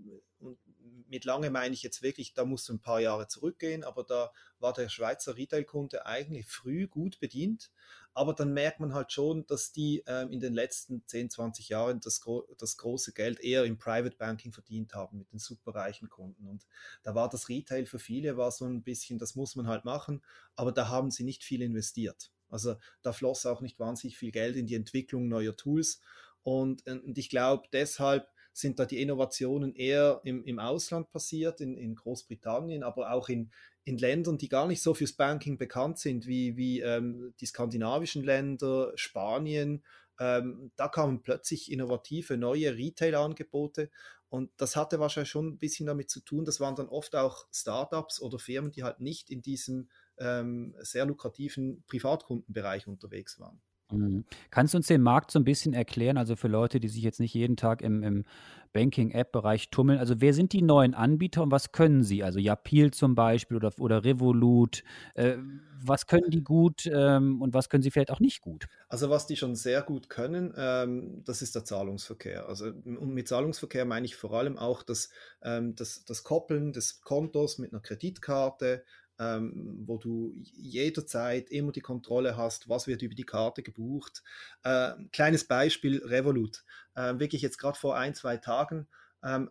mit 1.13 1.25
lange 1.25 1.51
meine 1.51 1.75
ich 1.75 1.84
jetzt 1.84 2.01
wirklich, 2.01 2.34
da 2.34 2.43
musst 2.43 2.67
du 2.67 2.74
ein 2.74 2.82
paar 2.82 3.00
Jahre 3.00 3.27
zurückgehen, 3.27 3.84
aber 3.84 4.03
da 4.03 4.32
war 4.60 4.74
der 4.74 4.89
Schweizer 4.89 5.38
Retail-Kunde 5.38 6.08
eigentlich 6.08 6.48
früh 6.48 6.88
gut 6.88 7.20
bedient. 7.20 7.72
aber 8.15 8.34
dann 8.34 8.53
merkt 8.53 8.79
man 8.79 8.93
halt 8.93 9.12
schon, 9.12 9.46
dass 9.48 9.72
die 9.72 10.03
ähm, 10.08 10.32
in 10.32 10.39
den 10.39 10.53
letzten 10.53 11.05
10, 11.05 11.29
20 11.29 11.70
Jahren 11.70 12.00
das, 12.00 12.20
gro 12.20 12.48
das 12.58 12.77
große 12.77 13.13
Geld 13.13 13.39
eher 13.39 13.63
im 13.63 13.77
Private 13.77 14.15
Banking 14.17 14.53
verdient 14.53 14.96
haben 14.96 15.20
mit 15.20 15.32
den 15.32 15.39
superreichen 15.39 16.10
Kunden. 16.10 16.48
Und 16.48 16.65
da 17.03 17.13
war 17.13 17.29
das 17.29 17.48
Retail 17.48 17.86
für 17.86 18.00
viele 18.00 18.36
war 18.38 18.51
so 18.51 18.65
ein 18.65 18.84
bisschen, 18.84 19.20
das 19.20 19.36
muss 19.36 19.55
man 19.55 19.67
halt 19.67 19.86
machen, 19.86 20.24
aber 20.55 20.72
da 20.72 20.89
haben 20.89 21.12
sie 21.12 21.24
nicht 21.24 21.43
viel 21.43 21.62
investiert. 21.62 22.32
Also 22.50 22.75
da 23.03 23.13
floss 23.13 23.46
auch 23.46 23.62
nicht 23.62 23.79
wahnsinnig 23.79 24.17
viel 24.17 24.32
Geld 24.32 24.55
in 24.55 24.65
die 24.65 24.75
Entwicklung 24.75 25.27
neuer 25.27 25.55
Tools. 25.55 26.00
Und, 26.41 26.86
und 26.88 27.17
ich 27.17 27.29
glaube, 27.29 27.67
deshalb 27.72 28.32
sind 28.53 28.79
da 28.79 28.86
die 28.86 29.01
Innovationen 29.01 29.75
eher 29.75 30.22
im, 30.24 30.43
im 30.43 30.60
Ausland 30.60 31.10
passiert, 31.10 31.60
in, 31.60 31.75
in 31.77 31.95
Großbritannien, 31.95 32.83
aber 32.83 33.12
auch 33.12 33.27
in, 33.29 33.51
in 33.83 33.98
Ländern, 33.98 34.38
die 34.38 34.48
gar 34.48 34.67
nicht 34.67 34.81
so 34.81 34.93
fürs 34.93 35.13
Banking 35.13 35.57
bekannt 35.57 36.00
sind, 36.00 36.27
wie, 36.27 36.55
wie 36.55 36.81
ähm, 36.81 37.33
die 37.39 37.45
skandinavischen 37.45 38.24
Länder, 38.24 38.91
Spanien. 38.95 39.83
Ähm, 40.19 40.72
da 40.75 40.88
kamen 40.88 41.24
plötzlich 41.24 41.72
innovative 41.72 42.38
neue 42.38 42.77
Retail-Angebote 42.77 43.89
und 44.29 44.51
das 44.57 44.75
hatte 44.75 45.00
wahrscheinlich 45.00 45.29
schon 45.29 45.48
ein 45.48 45.57
bisschen 45.60 45.86
damit 45.86 46.10
zu 46.10 46.19
tun. 46.19 46.45
Das 46.45 46.60
waren 46.60 46.75
dann 46.75 46.89
oft 46.89 47.15
auch 47.15 47.45
Startups 47.51 48.19
oder 48.22 48.39
Firmen, 48.39 48.72
die 48.72 48.83
halt 48.83 49.00
nicht 49.00 49.29
in 49.29 49.41
diesem 49.41 49.89
ähm, 50.17 50.75
sehr 50.79 51.05
lukrativen 51.05 51.83
Privatkundenbereich 51.88 52.88
unterwegs 52.88 53.39
waren. 53.39 53.62
Mhm. 53.97 54.25
Kannst 54.51 54.73
du 54.73 54.77
uns 54.77 54.88
den 54.88 55.01
Markt 55.01 55.31
so 55.31 55.39
ein 55.39 55.43
bisschen 55.43 55.73
erklären, 55.73 56.17
also 56.17 56.35
für 56.35 56.47
Leute, 56.47 56.79
die 56.79 56.88
sich 56.88 57.03
jetzt 57.03 57.19
nicht 57.19 57.33
jeden 57.33 57.57
Tag 57.57 57.81
im, 57.81 58.03
im 58.03 58.25
Banking-App-Bereich 58.73 59.69
tummeln? 59.69 60.00
Also 60.00 60.15
wer 60.19 60.33
sind 60.33 60.53
die 60.53 60.62
neuen 60.62 60.93
Anbieter 60.93 61.43
und 61.43 61.51
was 61.51 61.71
können 61.71 62.03
sie? 62.03 62.23
Also 62.23 62.39
Yapil 62.39 62.91
zum 62.91 63.15
Beispiel 63.15 63.57
oder, 63.57 63.71
oder 63.79 64.03
Revolut. 64.03 64.83
Äh, 65.13 65.38
was 65.85 66.07
können 66.07 66.29
die 66.29 66.43
gut 66.43 66.89
ähm, 66.91 67.41
und 67.41 67.53
was 67.53 67.69
können 67.69 67.83
sie 67.83 67.91
vielleicht 67.91 68.12
auch 68.12 68.19
nicht 68.19 68.41
gut? 68.41 68.67
Also 68.88 69.09
was 69.09 69.27
die 69.27 69.35
schon 69.35 69.55
sehr 69.55 69.81
gut 69.81 70.09
können, 70.09 70.53
ähm, 70.55 71.23
das 71.25 71.41
ist 71.41 71.55
der 71.55 71.65
Zahlungsverkehr. 71.65 72.47
Also 72.47 72.67
und 72.67 73.13
mit 73.13 73.27
Zahlungsverkehr 73.27 73.85
meine 73.85 74.05
ich 74.05 74.15
vor 74.15 74.33
allem 74.33 74.57
auch 74.57 74.83
das, 74.83 75.09
ähm, 75.41 75.75
das, 75.75 76.05
das 76.05 76.23
Koppeln 76.23 76.71
des 76.71 77.01
Kontos 77.01 77.57
mit 77.57 77.73
einer 77.73 77.81
Kreditkarte, 77.81 78.83
ähm, 79.20 79.84
wo 79.86 79.98
du 79.98 80.34
jederzeit 80.55 81.50
immer 81.50 81.72
die 81.72 81.82
Kontrolle 81.82 82.38
hast, 82.38 82.70
was 82.70 82.88
wird 82.88 83.01
über 83.01 83.15
die 83.15 83.25
Karte 83.25 83.63
gebucht. 83.63 84.24
Äh, 84.63 84.91
kleines 85.12 85.46
Beispiel, 85.46 86.03
Revolut. 86.03 86.63
Äh, 86.96 87.20
wirklich 87.20 87.41
jetzt 87.41 87.58
gerade 87.58 87.77
vor 87.77 87.96
ein, 87.98 88.15
zwei 88.15 88.38
Tagen. 88.38 88.88
Ähm, 89.24 89.50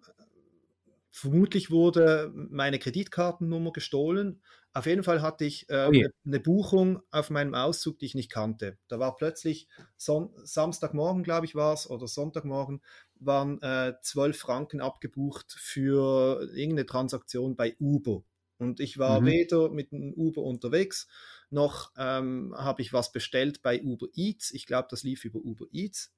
vermutlich 1.11 1.71
wurde 1.71 2.33
meine 2.35 2.79
Kreditkartennummer 2.79 3.73
gestohlen. 3.73 4.43
Auf 4.75 4.87
jeden 4.87 5.03
Fall 5.03 5.21
hatte 5.21 5.45
ich 5.45 5.69
äh, 5.69 5.87
oh 5.87 6.09
eine 6.25 6.41
Buchung 6.41 7.03
auf 7.11 7.29
meinem 7.29 7.55
Auszug, 7.55 7.99
die 7.99 8.07
ich 8.07 8.15
nicht 8.15 8.33
kannte. 8.33 8.79
Da 8.89 8.99
war 8.99 9.17
plötzlich 9.17 9.69
Son 9.99 10.31
Samstagmorgen, 10.43 11.23
glaube 11.23 11.45
ich, 11.45 11.55
war 11.55 11.75
es, 11.75 11.89
oder 11.89 12.09
Sonntagmorgen, 12.09 12.81
waren 13.17 13.61
äh, 13.61 13.93
12 14.01 14.39
Franken 14.39 14.81
abgebucht 14.81 15.53
für 15.53 16.49
irgendeine 16.55 16.87
Transaktion 16.87 17.55
bei 17.55 17.77
Uber. 17.79 18.25
Und 18.63 18.81
ich 18.81 18.97
war 18.99 19.21
mhm. 19.21 19.27
weder 19.27 19.71
mit 19.71 19.93
einem 19.93 20.13
Uber 20.15 20.43
unterwegs, 20.43 21.09
noch 21.51 21.91
ähm, 21.99 22.55
habe 22.57 22.81
ich 22.81 22.93
was 22.93 23.13
bestellt 23.13 23.61
bei 23.63 23.83
Uber 23.83 24.07
Eats. 24.15 24.53
Ich 24.53 24.67
glaube, 24.67 24.89
das 24.91 25.03
lief 25.03 25.25
über 25.25 25.41
Uber 25.41 25.67
Eats. 25.73 26.13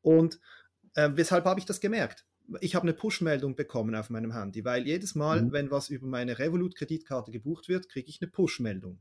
Und 0.00 0.40
äh, 0.94 1.10
weshalb 1.14 1.44
habe 1.44 1.60
ich 1.60 1.66
das 1.66 1.80
gemerkt? 1.80 2.24
Ich 2.60 2.74
habe 2.74 2.84
eine 2.84 2.94
Push-Meldung 2.94 3.56
bekommen 3.56 3.94
auf 3.94 4.10
meinem 4.10 4.32
Handy, 4.32 4.64
weil 4.64 4.86
jedes 4.86 5.14
Mal, 5.14 5.42
mhm. 5.42 5.52
wenn 5.52 5.70
was 5.70 5.88
über 5.88 6.06
meine 6.06 6.38
Revolut-Kreditkarte 6.38 7.30
gebucht 7.30 7.68
wird, 7.68 7.88
kriege 7.88 8.08
ich 8.08 8.20
eine 8.20 8.30
Push-Meldung. 8.30 9.00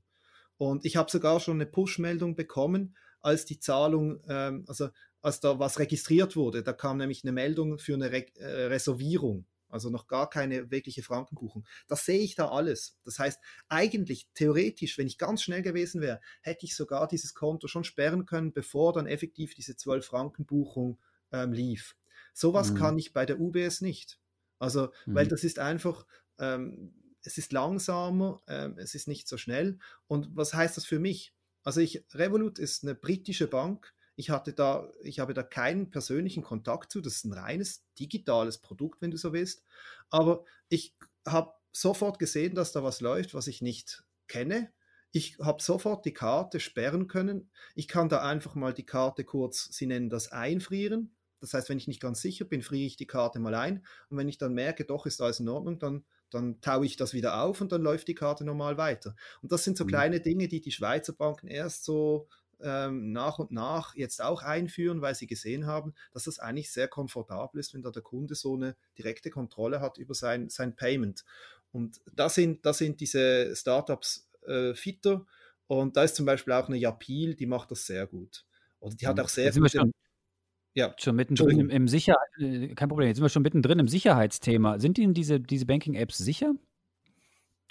Und 0.58 0.86
ich 0.86 0.98
habe 0.98 1.10
sogar 1.10 1.40
schon 1.40 1.56
eine 1.58 1.66
Push-Meldung 1.66 2.36
bekommen, 2.36 2.96
als 3.22 3.46
die 3.46 3.60
Zahlung, 3.60 4.22
ähm, 4.28 4.66
also 4.68 4.90
als 5.22 5.40
da 5.40 5.60
was 5.60 5.80
registriert 5.80 6.36
wurde. 6.36 6.64
Da 6.64 6.74
kam 6.74 6.98
nämlich 6.98 7.24
eine 7.24 7.32
Meldung 7.32 7.80
für 7.80 7.94
eine 7.94 8.12
Re 8.12 8.26
äh, 8.36 8.66
Reservierung 8.66 9.46
also 9.70 9.90
noch 9.90 10.08
gar 10.08 10.30
keine 10.30 10.72
wirkliche 10.72 11.04
Frankenbuchung. 11.04 11.66
Das 11.88 12.06
sehe 12.06 12.20
ich 12.20 12.36
da 12.36 12.50
alles. 12.50 12.98
Das 13.06 13.20
heißt, 13.20 13.40
eigentlich 13.68 14.28
theoretisch, 14.34 14.98
wenn 14.98 15.08
ich 15.08 15.18
ganz 15.18 15.44
schnell 15.44 15.62
gewesen 15.62 16.02
wäre, 16.02 16.20
hätte 16.42 16.66
ich 16.66 16.76
sogar 16.76 17.08
dieses 17.08 17.34
Konto 17.34 17.68
schon 17.68 17.84
sperren 17.84 18.26
können, 18.26 18.52
bevor 18.52 18.94
dann 18.94 19.08
effektiv 19.08 19.54
diese 19.56 19.76
12 19.76 20.06
Frankenbuchung 20.06 21.00
ähm, 21.32 21.54
lief. 21.54 21.96
Sowas 22.34 22.72
mhm. 22.72 22.76
kann 22.76 22.98
ich 22.98 23.14
bei 23.14 23.26
der 23.26 23.40
UBS 23.40 23.82
nicht. 23.82 24.20
Also, 24.58 24.90
mhm. 25.06 25.16
weil 25.16 25.28
das 25.28 25.44
ist 25.44 25.60
einfach, 25.60 26.06
ähm, 26.38 26.94
es 27.24 27.38
ist 27.38 27.52
langsamer, 27.52 28.42
ähm, 28.48 28.78
es 28.78 28.96
ist 28.96 29.08
nicht 29.08 29.28
so 29.28 29.38
schnell. 29.38 29.80
Und 30.08 30.30
was 30.36 30.54
heißt 30.54 30.78
das 30.78 30.86
für 30.86 31.00
mich? 31.00 31.34
Also 31.64 31.82
ich, 31.82 32.04
Revolut 32.14 32.60
ist 32.60 32.84
eine 32.84 32.96
britische 32.96 33.48
Bank, 33.48 33.94
ich 34.20 34.30
hatte 34.32 34.52
da, 34.52 34.92
ich 35.02 35.20
habe 35.20 35.34
da 35.34 35.44
keinen 35.44 35.92
persönlichen 35.92 36.44
Kontakt 36.44 36.92
zu. 36.92 37.00
Das 37.00 37.16
ist 37.16 37.24
ein 37.24 37.32
reines 37.32 37.86
digitales 37.98 38.58
Produkt, 38.58 39.02
wenn 39.02 39.12
du 39.12 39.18
so 39.18 39.32
willst. 39.32 39.64
Aber 40.10 40.44
ich 40.68 40.94
habe 41.26 41.54
sofort 41.72 42.20
gesehen, 42.20 42.54
dass 42.54 42.74
da 42.74 42.84
was 42.84 43.00
läuft, 43.00 43.34
was 43.34 43.48
ich 43.48 43.62
nicht 43.62 44.04
kenne. 44.28 44.74
Ich 45.14 45.40
habe 45.40 45.64
sofort 45.64 46.04
die 46.04 46.14
Karte 46.14 46.60
sperren 46.60 47.08
können. 47.08 47.50
Ich 47.76 47.88
kann 47.88 48.10
da 48.10 48.22
einfach 48.22 48.56
mal 48.56 48.74
die 48.74 48.86
Karte 48.86 49.24
kurz, 49.24 49.70
sie 49.72 49.86
nennen 49.86 50.10
das 50.10 50.34
einfrieren. 50.34 51.16
Das 51.40 51.54
heißt, 51.54 51.70
wenn 51.70 51.78
ich 51.78 51.88
nicht 51.88 52.02
ganz 52.02 52.20
sicher 52.20 52.44
bin, 52.44 52.62
friere 52.62 52.88
ich 52.88 52.98
die 52.98 53.08
Karte 53.08 53.40
mal 53.40 53.56
ein. 53.56 53.86
Und 54.10 54.18
wenn 54.18 54.28
ich 54.28 54.38
dann 54.38 54.54
merke, 54.54 54.84
doch 54.84 55.06
ist 55.06 55.22
alles 55.22 55.40
in 55.40 55.48
Ordnung, 55.48 55.80
dann, 55.80 56.04
dann 56.30 56.60
taue 56.60 56.86
ich 56.86 56.98
das 56.98 57.14
wieder 57.14 57.42
auf 57.42 57.62
und 57.62 57.72
dann 57.72 57.84
läuft 57.84 58.10
die 58.10 58.16
Karte 58.16 58.44
normal 58.44 58.76
weiter. 58.76 59.16
Und 59.42 59.54
das 59.54 59.64
sind 59.64 59.78
so 59.78 59.86
mhm. 59.86 59.90
kleine 59.90 60.20
Dinge, 60.20 60.50
die 60.50 60.60
die 60.60 60.74
Schweizer 60.74 61.14
Banken 61.14 61.48
erst 61.48 61.86
so 61.86 62.28
ähm, 62.62 63.12
nach 63.12 63.40
und 63.40 63.52
nach 63.52 63.96
jetzt 63.96 64.22
auch 64.22 64.44
einführen, 64.44 65.02
weil 65.02 65.16
sie 65.16 65.28
gesehen 65.28 65.66
haben, 65.66 65.94
dass 66.12 66.26
das 66.26 66.40
eigentlich 66.40 66.72
sehr 66.72 66.88
komfortabel 66.88 67.60
ist, 67.60 67.74
wenn 67.74 67.82
da 67.82 67.92
der 67.92 68.02
Kunde 68.02 68.36
so 68.36 68.56
eine 68.56 68.76
direkte 68.98 69.30
Kontrolle 69.30 69.82
hat 69.82 69.98
über 69.98 70.14
sein, 70.14 70.50
sein 70.50 70.76
Payment. 70.76 71.24
Und 71.72 72.02
da 72.14 72.30
sind, 72.30 72.66
da 72.66 72.74
sind 72.74 73.00
diese 73.00 73.56
Startups 73.56 74.30
äh, 74.46 74.74
fitter. 74.74 75.26
Und 75.68 75.98
da 75.98 76.04
ist 76.04 76.16
zum 76.16 76.26
Beispiel 76.26 76.54
auch 76.54 76.68
eine 76.68 76.78
Yapil, 76.78 77.36
die 77.36 77.46
macht 77.46 77.72
das 77.72 77.86
sehr 77.86 78.08
gut. 78.08 78.46
Oder 78.80 78.96
die 78.96 79.08
hat 79.08 79.18
mhm. 79.18 79.24
auch 79.24 79.30
sehr 79.30 79.52
gute, 79.52 79.70
schon, 79.70 79.92
ja. 80.74 80.96
schon 80.98 81.16
mittendrin 81.16 81.60
im, 81.60 81.70
im 81.70 81.88
Sicherheit, 81.88 82.30
äh, 82.40 82.74
kein 82.74 82.90
Problem, 82.90 83.08
jetzt 83.08 83.18
sind 83.18 83.26
wir 83.26 83.30
schon 83.30 83.44
mittendrin 83.44 83.80
im 83.80 83.88
Sicherheitsthema. 83.88 84.80
Sind 84.80 84.98
Ihnen 84.98 85.14
diese, 85.14 85.40
diese 85.40 85.66
Banking-Apps 85.66 86.18
sicher? 86.18 86.54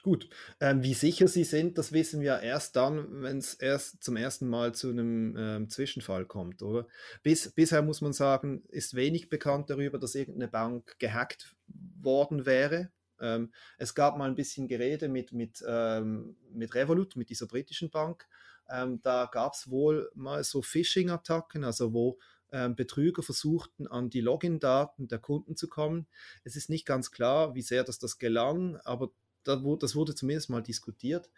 Gut, 0.05 0.28
ähm, 0.61 0.83
wie 0.85 0.95
sicher 0.95 1.26
sie 1.26 1.43
sind, 1.43 1.76
das 1.76 1.93
wissen 1.93 2.21
wir 2.21 2.38
erst 2.40 2.76
dann, 2.76 3.23
wenn 3.23 3.38
es 3.38 3.55
erst 3.55 4.02
zum 4.02 4.17
ersten 4.17 4.49
Mal 4.49 4.73
zu 4.73 4.90
einem 4.90 5.37
ähm, 5.37 5.69
Zwischenfall 5.69 6.25
kommt, 6.25 6.62
oder? 6.62 6.87
Bis, 7.25 7.50
bisher 7.50 7.83
muss 7.83 8.00
man 8.00 8.12
sagen, 8.12 8.62
ist 8.69 8.95
wenig 8.95 9.28
bekannt 9.28 9.71
darüber, 9.71 9.99
dass 9.99 10.14
irgendeine 10.14 10.49
Bank 10.49 10.97
gehackt 11.00 11.57
worden 12.00 12.47
wäre. 12.47 12.93
Ähm, 13.21 13.52
es 13.76 13.95
gab 13.95 14.17
mal 14.17 14.28
ein 14.28 14.37
bisschen 14.37 14.69
Gerede 14.69 15.09
mit, 15.09 15.33
mit, 15.33 15.64
ähm, 15.67 16.37
mit 16.52 16.75
Revolut, 16.76 17.17
mit 17.17 17.28
dieser 17.28 17.49
britischen 17.49 17.90
Bank. 17.90 18.28
Ähm, 18.71 19.00
da 19.02 19.28
gab 19.31 19.55
es 19.55 19.69
wohl 19.69 20.11
mal 20.14 20.45
so 20.45 20.62
Phishing-Attacken, 20.62 21.64
also 21.64 21.93
wo 21.93 22.19
ähm, 22.52 22.76
Betrüger 22.76 23.23
versuchten, 23.23 23.88
an 23.88 24.11
die 24.11 24.21
Login-Daten 24.21 25.09
der 25.09 25.19
Kunden 25.19 25.57
zu 25.57 25.69
kommen. 25.69 26.07
Es 26.45 26.55
ist 26.55 26.71
nicht 26.71 26.87
ganz 26.87 27.11
klar, 27.11 27.55
wie 27.57 27.62
sehr 27.62 27.83
das, 27.83 27.99
das 27.99 28.19
gelang, 28.19 28.76
aber 28.85 29.11
das 29.57 29.95
wurde 29.95 30.14
zumindest 30.14 30.50
mal 30.50 30.62
diskutiert. 30.62 31.31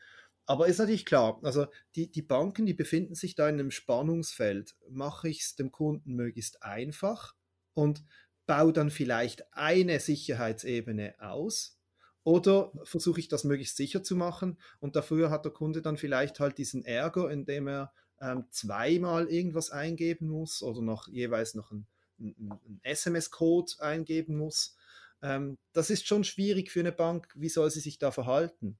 Aber 0.47 0.67
ist 0.67 0.79
natürlich 0.79 1.07
klar, 1.07 1.39
also 1.43 1.67
die, 1.95 2.11
die 2.11 2.23
Banken, 2.23 2.67
die 2.67 2.75
befinden 2.75 3.15
sich 3.15 3.35
da 3.35 3.49
in 3.49 3.61
einem 3.61 3.71
Spannungsfeld. 3.71 4.75
Mache 4.91 5.29
ich 5.29 5.43
es 5.43 5.57
dem 5.57 5.71
Kunden 5.71 6.15
möglichst 6.15 6.63
einfach 6.63 7.35
und 7.75 8.05
baue 8.47 8.73
dann 8.73 8.91
vielleicht 8.91 9.53
eine 9.55 10.01
Sicherheitsebene 10.01 11.15
aus 11.21 11.79
oder 12.25 12.73
versuche 12.83 13.21
ich 13.21 13.29
das 13.29 13.45
möglichst 13.45 13.77
sicher 13.77 14.03
zu 14.03 14.17
machen 14.17 14.59
und 14.81 14.97
dafür 14.97 15.31
hat 15.31 15.45
der 15.45 15.53
Kunde 15.53 15.83
dann 15.83 15.97
vielleicht 15.97 16.41
halt 16.41 16.59
diesen 16.59 16.85
Ärger, 16.85 17.31
indem 17.31 17.69
er 17.69 17.93
ähm, 18.21 18.45
zweimal 18.51 19.29
irgendwas 19.29 19.71
eingeben 19.71 20.29
muss 20.29 20.63
oder 20.63 20.83
noch 20.83 21.07
jeweils 21.09 21.55
noch 21.55 21.71
einen 21.71 21.87
ein 22.21 22.81
SMS-Code 22.83 23.73
eingeben 23.81 24.37
muss. 24.37 24.77
Ähm, 25.23 25.59
das 25.73 25.91
ist 25.91 26.07
schon 26.07 26.25
schwierig 26.25 26.71
für 26.71 26.81
eine 26.81 26.93
Bank. 26.93 27.29
Wie 27.35 27.49
soll 27.49 27.71
sie 27.71 27.81
sich 27.81 27.99
da 27.99 28.11
verhalten? 28.11 28.79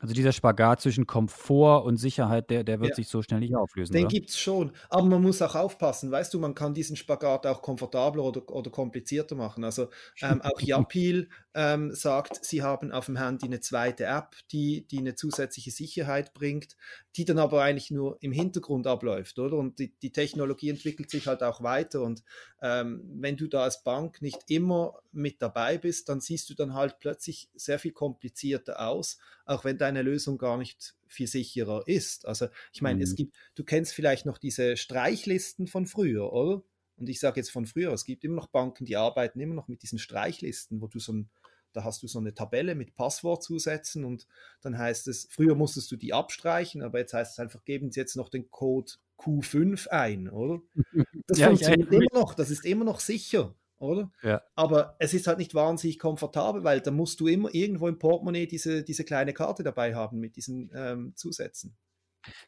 Also 0.00 0.14
dieser 0.14 0.32
Spagat 0.32 0.80
zwischen 0.80 1.06
Komfort 1.06 1.84
und 1.84 1.98
Sicherheit, 1.98 2.48
der, 2.48 2.64
der 2.64 2.80
wird 2.80 2.90
ja. 2.90 2.96
sich 2.96 3.08
so 3.08 3.22
schnell 3.22 3.40
nicht 3.40 3.54
auflösen. 3.54 3.92
Den 3.92 4.08
gibt 4.08 4.30
es 4.30 4.38
schon. 4.38 4.72
Aber 4.88 5.04
man 5.04 5.20
muss 5.20 5.42
auch 5.42 5.54
aufpassen. 5.54 6.10
Weißt 6.10 6.32
du, 6.32 6.38
man 6.38 6.54
kann 6.54 6.72
diesen 6.72 6.96
Spagat 6.96 7.46
auch 7.46 7.60
komfortabler 7.60 8.24
oder, 8.24 8.48
oder 8.48 8.70
komplizierter 8.70 9.34
machen. 9.34 9.62
Also 9.62 9.88
ähm, 10.22 10.40
auch 10.42 10.60
Yapil 10.60 11.28
ähm, 11.54 11.94
sagt, 11.94 12.44
sie 12.44 12.62
haben 12.62 12.92
auf 12.92 13.06
dem 13.06 13.16
Handy 13.16 13.46
eine 13.46 13.60
zweite 13.60 14.04
App, 14.04 14.36
die, 14.52 14.86
die 14.86 14.98
eine 14.98 15.16
zusätzliche 15.16 15.70
Sicherheit 15.70 16.32
bringt, 16.32 16.76
die 17.16 17.24
dann 17.24 17.38
aber 17.38 17.62
eigentlich 17.62 17.90
nur 17.90 18.16
im 18.20 18.32
Hintergrund 18.32 18.86
abläuft, 18.86 19.38
oder? 19.38 19.58
Und 19.58 19.78
die, 19.78 19.92
die 20.00 20.12
Technologie 20.12 20.70
entwickelt 20.70 21.10
sich 21.10 21.26
halt 21.26 21.42
auch 21.42 21.62
weiter. 21.62 22.00
Und 22.00 22.22
ähm, 22.62 23.02
wenn 23.20 23.36
du 23.36 23.48
da 23.48 23.64
als 23.64 23.82
Bank 23.82 24.22
nicht 24.22 24.44
immer 24.48 24.94
mit 25.12 25.42
dabei 25.42 25.76
bist, 25.76 26.08
dann 26.08 26.20
siehst 26.20 26.48
du 26.48 26.54
dann 26.54 26.74
halt 26.74 27.00
plötzlich 27.00 27.50
sehr 27.54 27.78
viel 27.78 27.92
komplizierter 27.92 28.88
aus 28.88 29.18
auch 29.50 29.64
wenn 29.64 29.78
deine 29.78 30.02
Lösung 30.02 30.38
gar 30.38 30.56
nicht 30.56 30.94
viel 31.06 31.26
sicherer 31.26 31.82
ist. 31.86 32.26
Also 32.26 32.46
ich 32.72 32.82
meine, 32.82 32.98
mhm. 32.98 33.02
es 33.02 33.14
gibt, 33.16 33.34
du 33.54 33.64
kennst 33.64 33.92
vielleicht 33.92 34.24
noch 34.24 34.38
diese 34.38 34.76
Streichlisten 34.76 35.66
von 35.66 35.86
früher, 35.86 36.32
oder? 36.32 36.62
Und 36.96 37.08
ich 37.08 37.18
sage 37.18 37.40
jetzt 37.40 37.50
von 37.50 37.66
früher, 37.66 37.92
es 37.92 38.04
gibt 38.04 38.24
immer 38.24 38.36
noch 38.36 38.48
Banken, 38.48 38.84
die 38.84 38.96
arbeiten 38.96 39.40
immer 39.40 39.54
noch 39.54 39.68
mit 39.68 39.82
diesen 39.82 39.98
Streichlisten, 39.98 40.80
wo 40.80 40.86
du 40.86 40.98
so 40.98 41.14
ein, 41.14 41.30
da 41.72 41.82
hast 41.82 42.02
du 42.02 42.08
so 42.08 42.18
eine 42.18 42.34
Tabelle 42.34 42.74
mit 42.74 42.94
Passwortzusätzen 42.94 44.04
und 44.04 44.26
dann 44.60 44.78
heißt 44.78 45.08
es, 45.08 45.26
früher 45.30 45.54
musstest 45.54 45.90
du 45.90 45.96
die 45.96 46.12
abstreichen, 46.12 46.82
aber 46.82 46.98
jetzt 46.98 47.14
heißt 47.14 47.32
es 47.32 47.38
einfach, 47.38 47.64
geben 47.64 47.90
Sie 47.90 48.00
jetzt 48.00 48.16
noch 48.16 48.28
den 48.28 48.50
Code 48.50 48.92
Q5 49.18 49.88
ein, 49.88 50.28
oder? 50.28 50.62
Das 51.26 51.38
ja, 51.38 51.46
funktioniert 51.46 51.92
immer 51.92 52.06
noch, 52.12 52.34
das 52.34 52.50
ist 52.50 52.64
immer 52.64 52.84
noch 52.84 52.98
sicher, 52.98 53.54
oder? 53.80 54.10
Ja. 54.22 54.42
Aber 54.54 54.96
es 54.98 55.14
ist 55.14 55.26
halt 55.26 55.38
nicht 55.38 55.54
wahnsinnig 55.54 55.98
komfortabel, 55.98 56.64
weil 56.64 56.80
da 56.80 56.90
musst 56.90 57.20
du 57.20 57.26
immer 57.26 57.52
irgendwo 57.52 57.88
im 57.88 57.98
Portemonnaie 57.98 58.46
diese, 58.46 58.82
diese 58.84 59.04
kleine 59.04 59.32
Karte 59.32 59.62
dabei 59.62 59.94
haben 59.94 60.20
mit 60.20 60.36
diesen 60.36 60.70
ähm, 60.74 61.12
Zusätzen. 61.16 61.76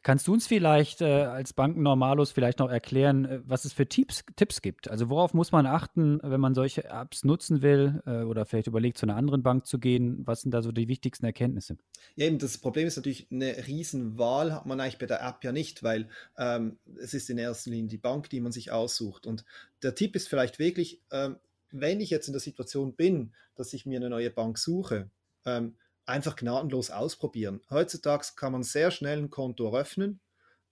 Kannst 0.03 0.27
du 0.27 0.33
uns 0.33 0.47
vielleicht 0.47 1.01
äh, 1.01 1.23
als 1.23 1.53
Bankennormalus 1.53 2.31
vielleicht 2.31 2.59
noch 2.59 2.69
erklären, 2.69 3.25
äh, 3.25 3.39
was 3.45 3.65
es 3.65 3.73
für 3.73 3.87
Tipps, 3.87 4.23
Tipps 4.35 4.61
gibt? 4.61 4.89
Also 4.89 5.09
worauf 5.09 5.33
muss 5.33 5.51
man 5.51 5.65
achten, 5.65 6.19
wenn 6.21 6.39
man 6.39 6.53
solche 6.53 6.85
Apps 6.85 7.23
nutzen 7.23 7.61
will 7.61 8.01
äh, 8.05 8.23
oder 8.23 8.45
vielleicht 8.45 8.67
überlegt, 8.67 8.97
zu 8.97 9.05
einer 9.05 9.15
anderen 9.15 9.43
Bank 9.43 9.65
zu 9.65 9.79
gehen? 9.79 10.21
Was 10.25 10.41
sind 10.41 10.51
da 10.51 10.61
so 10.61 10.71
die 10.71 10.87
wichtigsten 10.87 11.25
Erkenntnisse? 11.25 11.77
Ja, 12.15 12.27
eben 12.27 12.39
das 12.39 12.57
Problem 12.57 12.87
ist 12.87 12.95
natürlich, 12.95 13.27
eine 13.31 13.55
Riesenwahl 13.67 14.53
hat 14.53 14.65
man 14.65 14.79
eigentlich 14.79 14.99
bei 14.99 15.05
der 15.05 15.21
App 15.21 15.43
ja 15.43 15.51
nicht, 15.51 15.83
weil 15.83 16.07
ähm, 16.37 16.77
es 16.99 17.13
ist 17.13 17.29
in 17.29 17.37
erster 17.37 17.71
Linie 17.71 17.89
die 17.89 17.97
Bank, 17.97 18.29
die 18.29 18.41
man 18.41 18.51
sich 18.51 18.71
aussucht. 18.71 19.25
Und 19.25 19.45
der 19.81 19.95
Tipp 19.95 20.15
ist 20.15 20.27
vielleicht 20.27 20.59
wirklich, 20.59 21.01
ähm, 21.11 21.37
wenn 21.71 21.99
ich 21.99 22.11
jetzt 22.11 22.27
in 22.27 22.33
der 22.33 22.41
Situation 22.41 22.93
bin, 22.93 23.33
dass 23.55 23.73
ich 23.73 23.85
mir 23.85 23.97
eine 23.97 24.09
neue 24.09 24.29
Bank 24.29 24.57
suche, 24.57 25.09
ähm, 25.45 25.75
einfach 26.05 26.35
gnadenlos 26.35 26.91
ausprobieren. 26.91 27.61
Heutzutage 27.69 28.27
kann 28.35 28.51
man 28.51 28.63
sehr 28.63 28.91
schnell 28.91 29.19
ein 29.19 29.29
Konto 29.29 29.65
eröffnen. 29.67 30.19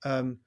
Ähm, 0.04 0.44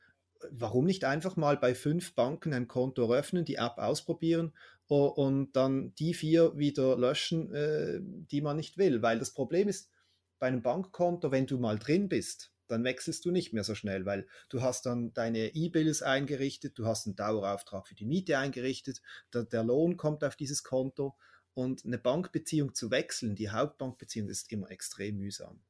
warum 0.50 0.85
nicht 0.85 1.05
einfach 1.05 1.37
mal 1.37 1.57
bei 1.57 1.75
fünf 1.75 2.14
Banken 2.14 2.53
ein 2.53 2.69
Konto 2.69 3.03
eröffnen, 3.03 3.45
die 3.45 3.57
App 3.57 3.79
ausprobieren 3.79 4.53
und 4.88 5.53
dann 5.53 5.95
die 5.95 6.14
vier 6.14 6.57
wieder 6.59 6.99
löschen, 6.99 7.53
äh, 7.55 8.00
die 8.03 8.43
man 8.43 8.57
nicht 8.57 8.76
will? 8.76 9.03
Weil 9.03 9.19
das 9.19 9.33
Problem 9.33 9.69
ist, 9.69 9.91
bei 10.38 10.49
einem 10.49 10.62
Bankkonto, 10.62 11.31
wenn 11.31 11.47
du 11.47 11.59
mal 11.59 11.79
drin 11.79 12.09
bist, 12.09 12.53
dann 12.67 12.85
wechselst 12.85 13.25
du 13.25 13.31
nicht 13.31 13.53
mehr 13.53 13.64
so 13.64 13.75
schnell, 13.75 14.07
weil 14.07 14.26
du 14.49 14.62
hast 14.62 14.87
dann 14.87 15.12
deine 15.12 15.55
E-Bills 15.55 16.03
eingerichtet, 16.03 16.79
du 16.79 16.87
hast 16.87 17.07
einen 17.07 17.17
Dauerauftrag 17.17 17.87
für 17.87 17.95
die 17.95 18.07
Miete 18.07 18.38
eingerichtet, 18.38 19.00
der, 19.33 19.45
der 19.45 19.64
Lohn 19.64 19.97
kommt 19.97 20.25
auf 20.25 20.37
dieses 20.37 20.62
Konto 20.62 21.14
und 21.54 21.84
eine 21.84 21.99
Bankbeziehung 21.99 22.75
zu 22.75 22.90
wechseln, 22.90 23.37
die 23.37 23.50
Hauptbankbeziehung, 23.50 24.28
ist 24.28 24.52
immer 24.52 24.70
extrem 24.70 25.18
mühsam. 25.18 25.61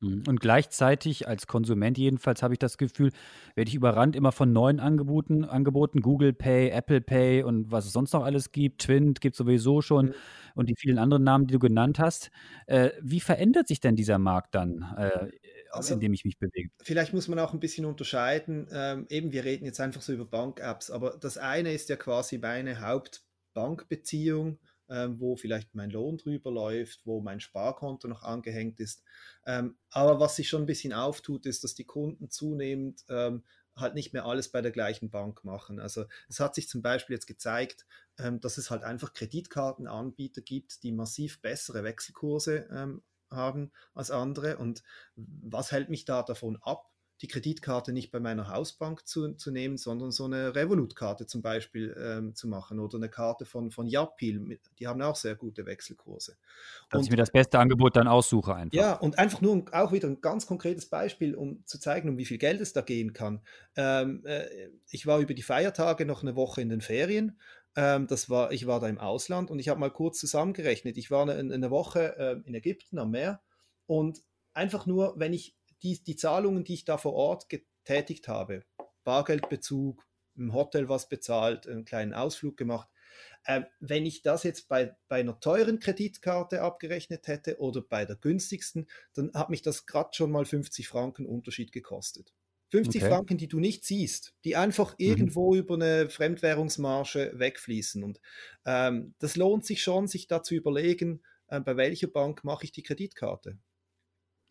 Mhm. 0.00 0.24
Und 0.26 0.40
gleichzeitig, 0.40 1.28
als 1.28 1.46
Konsument 1.46 1.98
jedenfalls, 1.98 2.42
habe 2.42 2.54
ich 2.54 2.58
das 2.58 2.78
Gefühl, 2.78 3.10
werde 3.54 3.68
ich 3.68 3.74
überrannt 3.74 4.16
immer 4.16 4.32
von 4.32 4.52
neuen 4.52 4.80
Angeboten, 4.80 5.44
Angeboten, 5.44 6.00
Google 6.00 6.32
Pay, 6.32 6.70
Apple 6.70 7.00
Pay 7.00 7.42
und 7.42 7.70
was 7.70 7.86
es 7.86 7.92
sonst 7.92 8.12
noch 8.12 8.24
alles 8.24 8.52
gibt. 8.52 8.82
Twint 8.82 9.20
gibt 9.20 9.34
es 9.34 9.38
sowieso 9.38 9.82
schon 9.82 10.06
mhm. 10.06 10.14
und 10.54 10.68
die 10.68 10.76
vielen 10.76 10.98
anderen 10.98 11.24
Namen, 11.24 11.46
die 11.46 11.52
du 11.52 11.58
genannt 11.58 11.98
hast. 11.98 12.30
Äh, 12.66 12.90
wie 13.02 13.20
verändert 13.20 13.68
sich 13.68 13.80
denn 13.80 13.96
dieser 13.96 14.18
Markt 14.18 14.54
dann, 14.54 14.94
äh, 14.96 15.30
also, 15.70 15.94
in 15.94 16.00
dem 16.00 16.12
ich 16.12 16.24
mich 16.24 16.38
bewege? 16.38 16.70
Vielleicht 16.82 17.12
muss 17.12 17.28
man 17.28 17.38
auch 17.38 17.52
ein 17.52 17.60
bisschen 17.60 17.84
unterscheiden. 17.84 18.66
Ähm, 18.72 19.06
eben, 19.08 19.32
wir 19.32 19.44
reden 19.44 19.66
jetzt 19.66 19.80
einfach 19.80 20.00
so 20.00 20.12
über 20.12 20.24
Bank-Apps, 20.24 20.90
aber 20.90 21.16
das 21.20 21.38
eine 21.38 21.72
ist 21.72 21.88
ja 21.90 21.96
quasi 21.96 22.38
meine 22.38 22.80
Hauptbankbeziehung 22.80 24.58
ähm, 24.90 25.20
wo 25.20 25.36
vielleicht 25.36 25.74
mein 25.74 25.90
Lohn 25.90 26.18
drüber 26.18 26.50
läuft, 26.50 27.06
wo 27.06 27.20
mein 27.20 27.40
Sparkonto 27.40 28.08
noch 28.08 28.22
angehängt 28.22 28.80
ist. 28.80 29.02
Ähm, 29.46 29.76
aber 29.90 30.20
was 30.20 30.36
sich 30.36 30.48
schon 30.48 30.62
ein 30.62 30.66
bisschen 30.66 30.92
auftut, 30.92 31.46
ist, 31.46 31.64
dass 31.64 31.74
die 31.74 31.84
Kunden 31.84 32.28
zunehmend 32.30 33.04
ähm, 33.08 33.44
halt 33.76 33.94
nicht 33.94 34.12
mehr 34.12 34.26
alles 34.26 34.50
bei 34.50 34.60
der 34.60 34.72
gleichen 34.72 35.10
Bank 35.10 35.44
machen. 35.44 35.80
Also 35.80 36.04
es 36.28 36.40
hat 36.40 36.54
sich 36.54 36.68
zum 36.68 36.82
Beispiel 36.82 37.14
jetzt 37.14 37.26
gezeigt, 37.26 37.86
ähm, 38.18 38.40
dass 38.40 38.58
es 38.58 38.70
halt 38.70 38.82
einfach 38.82 39.12
Kreditkartenanbieter 39.12 40.42
gibt, 40.42 40.82
die 40.82 40.92
massiv 40.92 41.40
bessere 41.40 41.84
Wechselkurse 41.84 42.68
ähm, 42.70 43.02
haben 43.30 43.72
als 43.94 44.10
andere. 44.10 44.58
Und 44.58 44.82
was 45.14 45.72
hält 45.72 45.88
mich 45.88 46.04
da 46.04 46.22
davon 46.22 46.58
ab? 46.62 46.89
Die 47.22 47.28
Kreditkarte 47.28 47.92
nicht 47.92 48.10
bei 48.10 48.20
meiner 48.20 48.48
Hausbank 48.48 49.06
zu, 49.06 49.34
zu 49.34 49.50
nehmen, 49.50 49.76
sondern 49.76 50.10
so 50.10 50.24
eine 50.24 50.54
Revolut-Karte 50.54 51.26
zum 51.26 51.42
Beispiel 51.42 51.94
ähm, 51.98 52.34
zu 52.34 52.48
machen 52.48 52.80
oder 52.80 52.96
eine 52.96 53.10
Karte 53.10 53.44
von, 53.44 53.70
von 53.70 53.86
Yapil. 53.86 54.58
Die 54.78 54.86
haben 54.86 55.02
auch 55.02 55.16
sehr 55.16 55.34
gute 55.34 55.66
Wechselkurse. 55.66 56.36
Dass 56.88 56.98
und, 56.98 57.04
ich 57.04 57.10
mir 57.10 57.16
das 57.16 57.30
beste 57.30 57.58
Angebot 57.58 57.96
dann 57.96 58.08
aussuche 58.08 58.54
einfach. 58.54 58.76
Ja, 58.76 58.94
und 58.94 59.18
einfach 59.18 59.42
nur 59.42 59.64
auch 59.72 59.92
wieder 59.92 60.08
ein 60.08 60.20
ganz 60.20 60.46
konkretes 60.46 60.86
Beispiel, 60.86 61.34
um 61.34 61.62
zu 61.66 61.78
zeigen, 61.78 62.08
um 62.08 62.18
wie 62.18 62.24
viel 62.24 62.38
Geld 62.38 62.60
es 62.60 62.72
da 62.72 62.80
gehen 62.80 63.12
kann. 63.12 63.42
Ähm, 63.76 64.24
äh, 64.24 64.46
ich 64.88 65.06
war 65.06 65.20
über 65.20 65.34
die 65.34 65.42
Feiertage 65.42 66.06
noch 66.06 66.22
eine 66.22 66.36
Woche 66.36 66.62
in 66.62 66.70
den 66.70 66.80
Ferien 66.80 67.38
ähm, 67.76 68.08
das 68.08 68.28
war, 68.28 68.50
ich 68.50 68.66
war 68.66 68.80
da 68.80 68.88
im 68.88 68.98
Ausland 68.98 69.48
und 69.48 69.60
ich 69.60 69.68
habe 69.68 69.78
mal 69.78 69.92
kurz 69.92 70.18
zusammengerechnet. 70.18 70.98
Ich 70.98 71.10
war 71.12 71.22
eine, 71.22 71.54
eine 71.54 71.70
Woche 71.70 72.16
äh, 72.18 72.40
in 72.44 72.54
Ägypten 72.54 72.98
am 72.98 73.12
Meer 73.12 73.40
und 73.86 74.24
einfach 74.54 74.86
nur, 74.86 75.14
wenn 75.16 75.32
ich 75.32 75.56
die, 75.82 76.02
die 76.02 76.16
Zahlungen, 76.16 76.64
die 76.64 76.74
ich 76.74 76.84
da 76.84 76.98
vor 76.98 77.14
Ort 77.14 77.48
getätigt 77.48 78.28
habe, 78.28 78.64
Bargeldbezug, 79.04 80.04
im 80.36 80.54
Hotel 80.54 80.88
was 80.88 81.08
bezahlt, 81.08 81.66
einen 81.66 81.84
kleinen 81.84 82.14
Ausflug 82.14 82.56
gemacht, 82.56 82.88
äh, 83.44 83.62
wenn 83.80 84.06
ich 84.06 84.22
das 84.22 84.42
jetzt 84.42 84.68
bei, 84.68 84.96
bei 85.08 85.20
einer 85.20 85.40
teuren 85.40 85.78
Kreditkarte 85.78 86.62
abgerechnet 86.62 87.26
hätte 87.26 87.58
oder 87.58 87.82
bei 87.82 88.04
der 88.04 88.16
günstigsten, 88.16 88.88
dann 89.14 89.32
hat 89.34 89.50
mich 89.50 89.62
das 89.62 89.86
gerade 89.86 90.10
schon 90.12 90.30
mal 90.30 90.44
50 90.44 90.88
Franken 90.88 91.26
Unterschied 91.26 91.72
gekostet. 91.72 92.32
50 92.70 93.02
okay. 93.02 93.10
Franken, 93.10 93.38
die 93.38 93.48
du 93.48 93.58
nicht 93.58 93.84
siehst, 93.84 94.34
die 94.44 94.56
einfach 94.56 94.92
mhm. 94.92 95.04
irgendwo 95.04 95.52
mhm. 95.52 95.58
über 95.58 95.74
eine 95.74 96.08
Fremdwährungsmarge 96.08 97.32
wegfließen. 97.34 98.04
Und 98.04 98.20
ähm, 98.64 99.14
das 99.18 99.36
lohnt 99.36 99.66
sich 99.66 99.82
schon, 99.82 100.06
sich 100.06 100.28
da 100.28 100.42
zu 100.42 100.54
überlegen, 100.54 101.22
äh, 101.48 101.60
bei 101.60 101.76
welcher 101.76 102.06
Bank 102.06 102.44
mache 102.44 102.64
ich 102.64 102.72
die 102.72 102.82
Kreditkarte. 102.82 103.58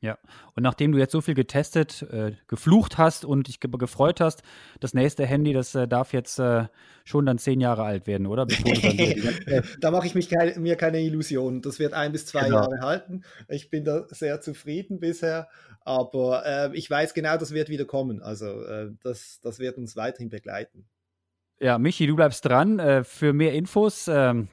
Ja, 0.02 0.18
und 0.56 0.64
nachdem 0.64 0.94
du 0.94 0.98
jetzt 0.98 1.12
so 1.12 1.20
viel 1.20 1.34
getestet, 1.34 2.04
äh, 2.04 2.32
geflucht 2.48 2.98
hast 2.98 3.26
und 3.26 3.48
dich 3.48 3.60
ge 3.60 3.70
gefreut 3.70 4.22
hast, 4.22 4.44
das 4.80 4.94
nächste 4.94 5.26
Handy, 5.26 5.52
das 5.52 5.76
äh, 5.76 5.90
darf 5.90 6.14
jetzt 6.14 6.40
äh, 6.40 6.68
schon 7.04 7.26
dann 7.26 7.38
zehn 7.38 7.60
Jahre 7.60 7.84
alt 7.84 8.08
werden, 8.08 8.26
oder? 8.26 8.46
da 9.82 9.92
mache 9.92 10.08
ich 10.08 10.16
mich 10.16 10.30
keine, 10.30 10.58
mir 10.58 10.78
keine 10.78 11.02
Illusionen. 11.02 11.62
Das 11.62 11.80
wird 11.80 11.94
ein 11.94 12.14
bis 12.14 12.26
zwei 12.26 12.46
genau. 12.46 12.62
Jahre 12.62 12.80
halten. 12.80 13.24
Ich 13.50 13.70
bin 13.70 13.84
da 13.84 14.06
sehr 14.08 14.40
zufrieden 14.40 15.02
bisher, 15.02 15.50
aber 15.82 16.46
äh, 16.46 16.78
ich 16.78 16.90
weiß 16.90 17.14
genau, 17.14 17.36
das 17.36 17.52
wird 17.54 17.68
wieder 17.68 17.86
kommen. 17.86 18.22
Also 18.22 18.64
äh, 18.64 18.92
das, 19.04 19.42
das 19.42 19.60
wird 19.60 19.78
uns 19.78 19.98
weiterhin 19.98 20.30
begleiten. 20.30 20.88
Ja, 21.60 21.78
Michi, 21.78 22.08
du 22.08 22.16
bleibst 22.16 22.46
dran. 22.46 22.80
Äh, 22.80 23.04
für 23.04 23.34
mehr 23.34 23.54
Infos 23.54 24.08
ähm, 24.08 24.48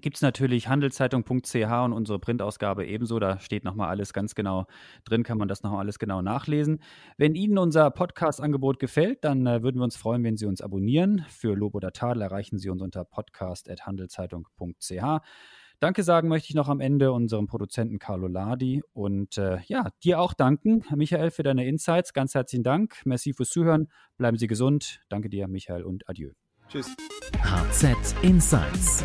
gibt 0.00 0.16
es 0.16 0.22
natürlich 0.22 0.68
handelszeitung.ch 0.68 1.54
und 1.54 1.92
unsere 1.92 2.18
Printausgabe 2.18 2.86
ebenso. 2.86 3.18
Da 3.18 3.38
steht 3.40 3.64
nochmal 3.64 3.88
alles 3.88 4.12
ganz 4.12 4.34
genau 4.34 4.66
drin, 5.04 5.22
kann 5.22 5.38
man 5.38 5.48
das 5.48 5.62
nochmal 5.62 5.80
alles 5.80 5.98
genau 5.98 6.22
nachlesen. 6.22 6.80
Wenn 7.16 7.34
Ihnen 7.34 7.58
unser 7.58 7.90
Podcast-Angebot 7.90 8.78
gefällt, 8.78 9.24
dann 9.24 9.46
äh, 9.46 9.62
würden 9.62 9.78
wir 9.78 9.84
uns 9.84 9.96
freuen, 9.96 10.24
wenn 10.24 10.36
Sie 10.36 10.46
uns 10.46 10.60
abonnieren. 10.60 11.24
Für 11.28 11.54
Lob 11.54 11.74
oder 11.74 11.92
Tadel 11.92 12.22
erreichen 12.22 12.58
Sie 12.58 12.70
uns 12.70 12.82
unter 12.82 13.04
podcast.handelszeitung.ch. 13.04 15.20
Danke 15.80 16.02
sagen 16.02 16.28
möchte 16.28 16.48
ich 16.48 16.54
noch 16.54 16.68
am 16.68 16.80
Ende 16.80 17.12
unserem 17.12 17.46
Produzenten 17.46 17.98
Carlo 17.98 18.26
Ladi 18.26 18.82
und 18.92 19.36
äh, 19.36 19.58
ja, 19.66 19.88
dir 20.02 20.20
auch 20.20 20.32
danken, 20.32 20.84
Michael, 20.94 21.30
für 21.30 21.42
deine 21.42 21.66
Insights. 21.66 22.12
Ganz 22.12 22.34
herzlichen 22.34 22.62
Dank. 22.62 23.02
Merci 23.04 23.32
fürs 23.32 23.50
Zuhören. 23.50 23.88
Bleiben 24.16 24.38
Sie 24.38 24.46
gesund. 24.46 25.00
Danke 25.08 25.28
dir, 25.28 25.48
Michael, 25.48 25.82
und 25.82 26.08
adieu. 26.08 26.30
Tschüss. 26.68 26.94
HZ 27.42 28.14
Insights 28.22 29.04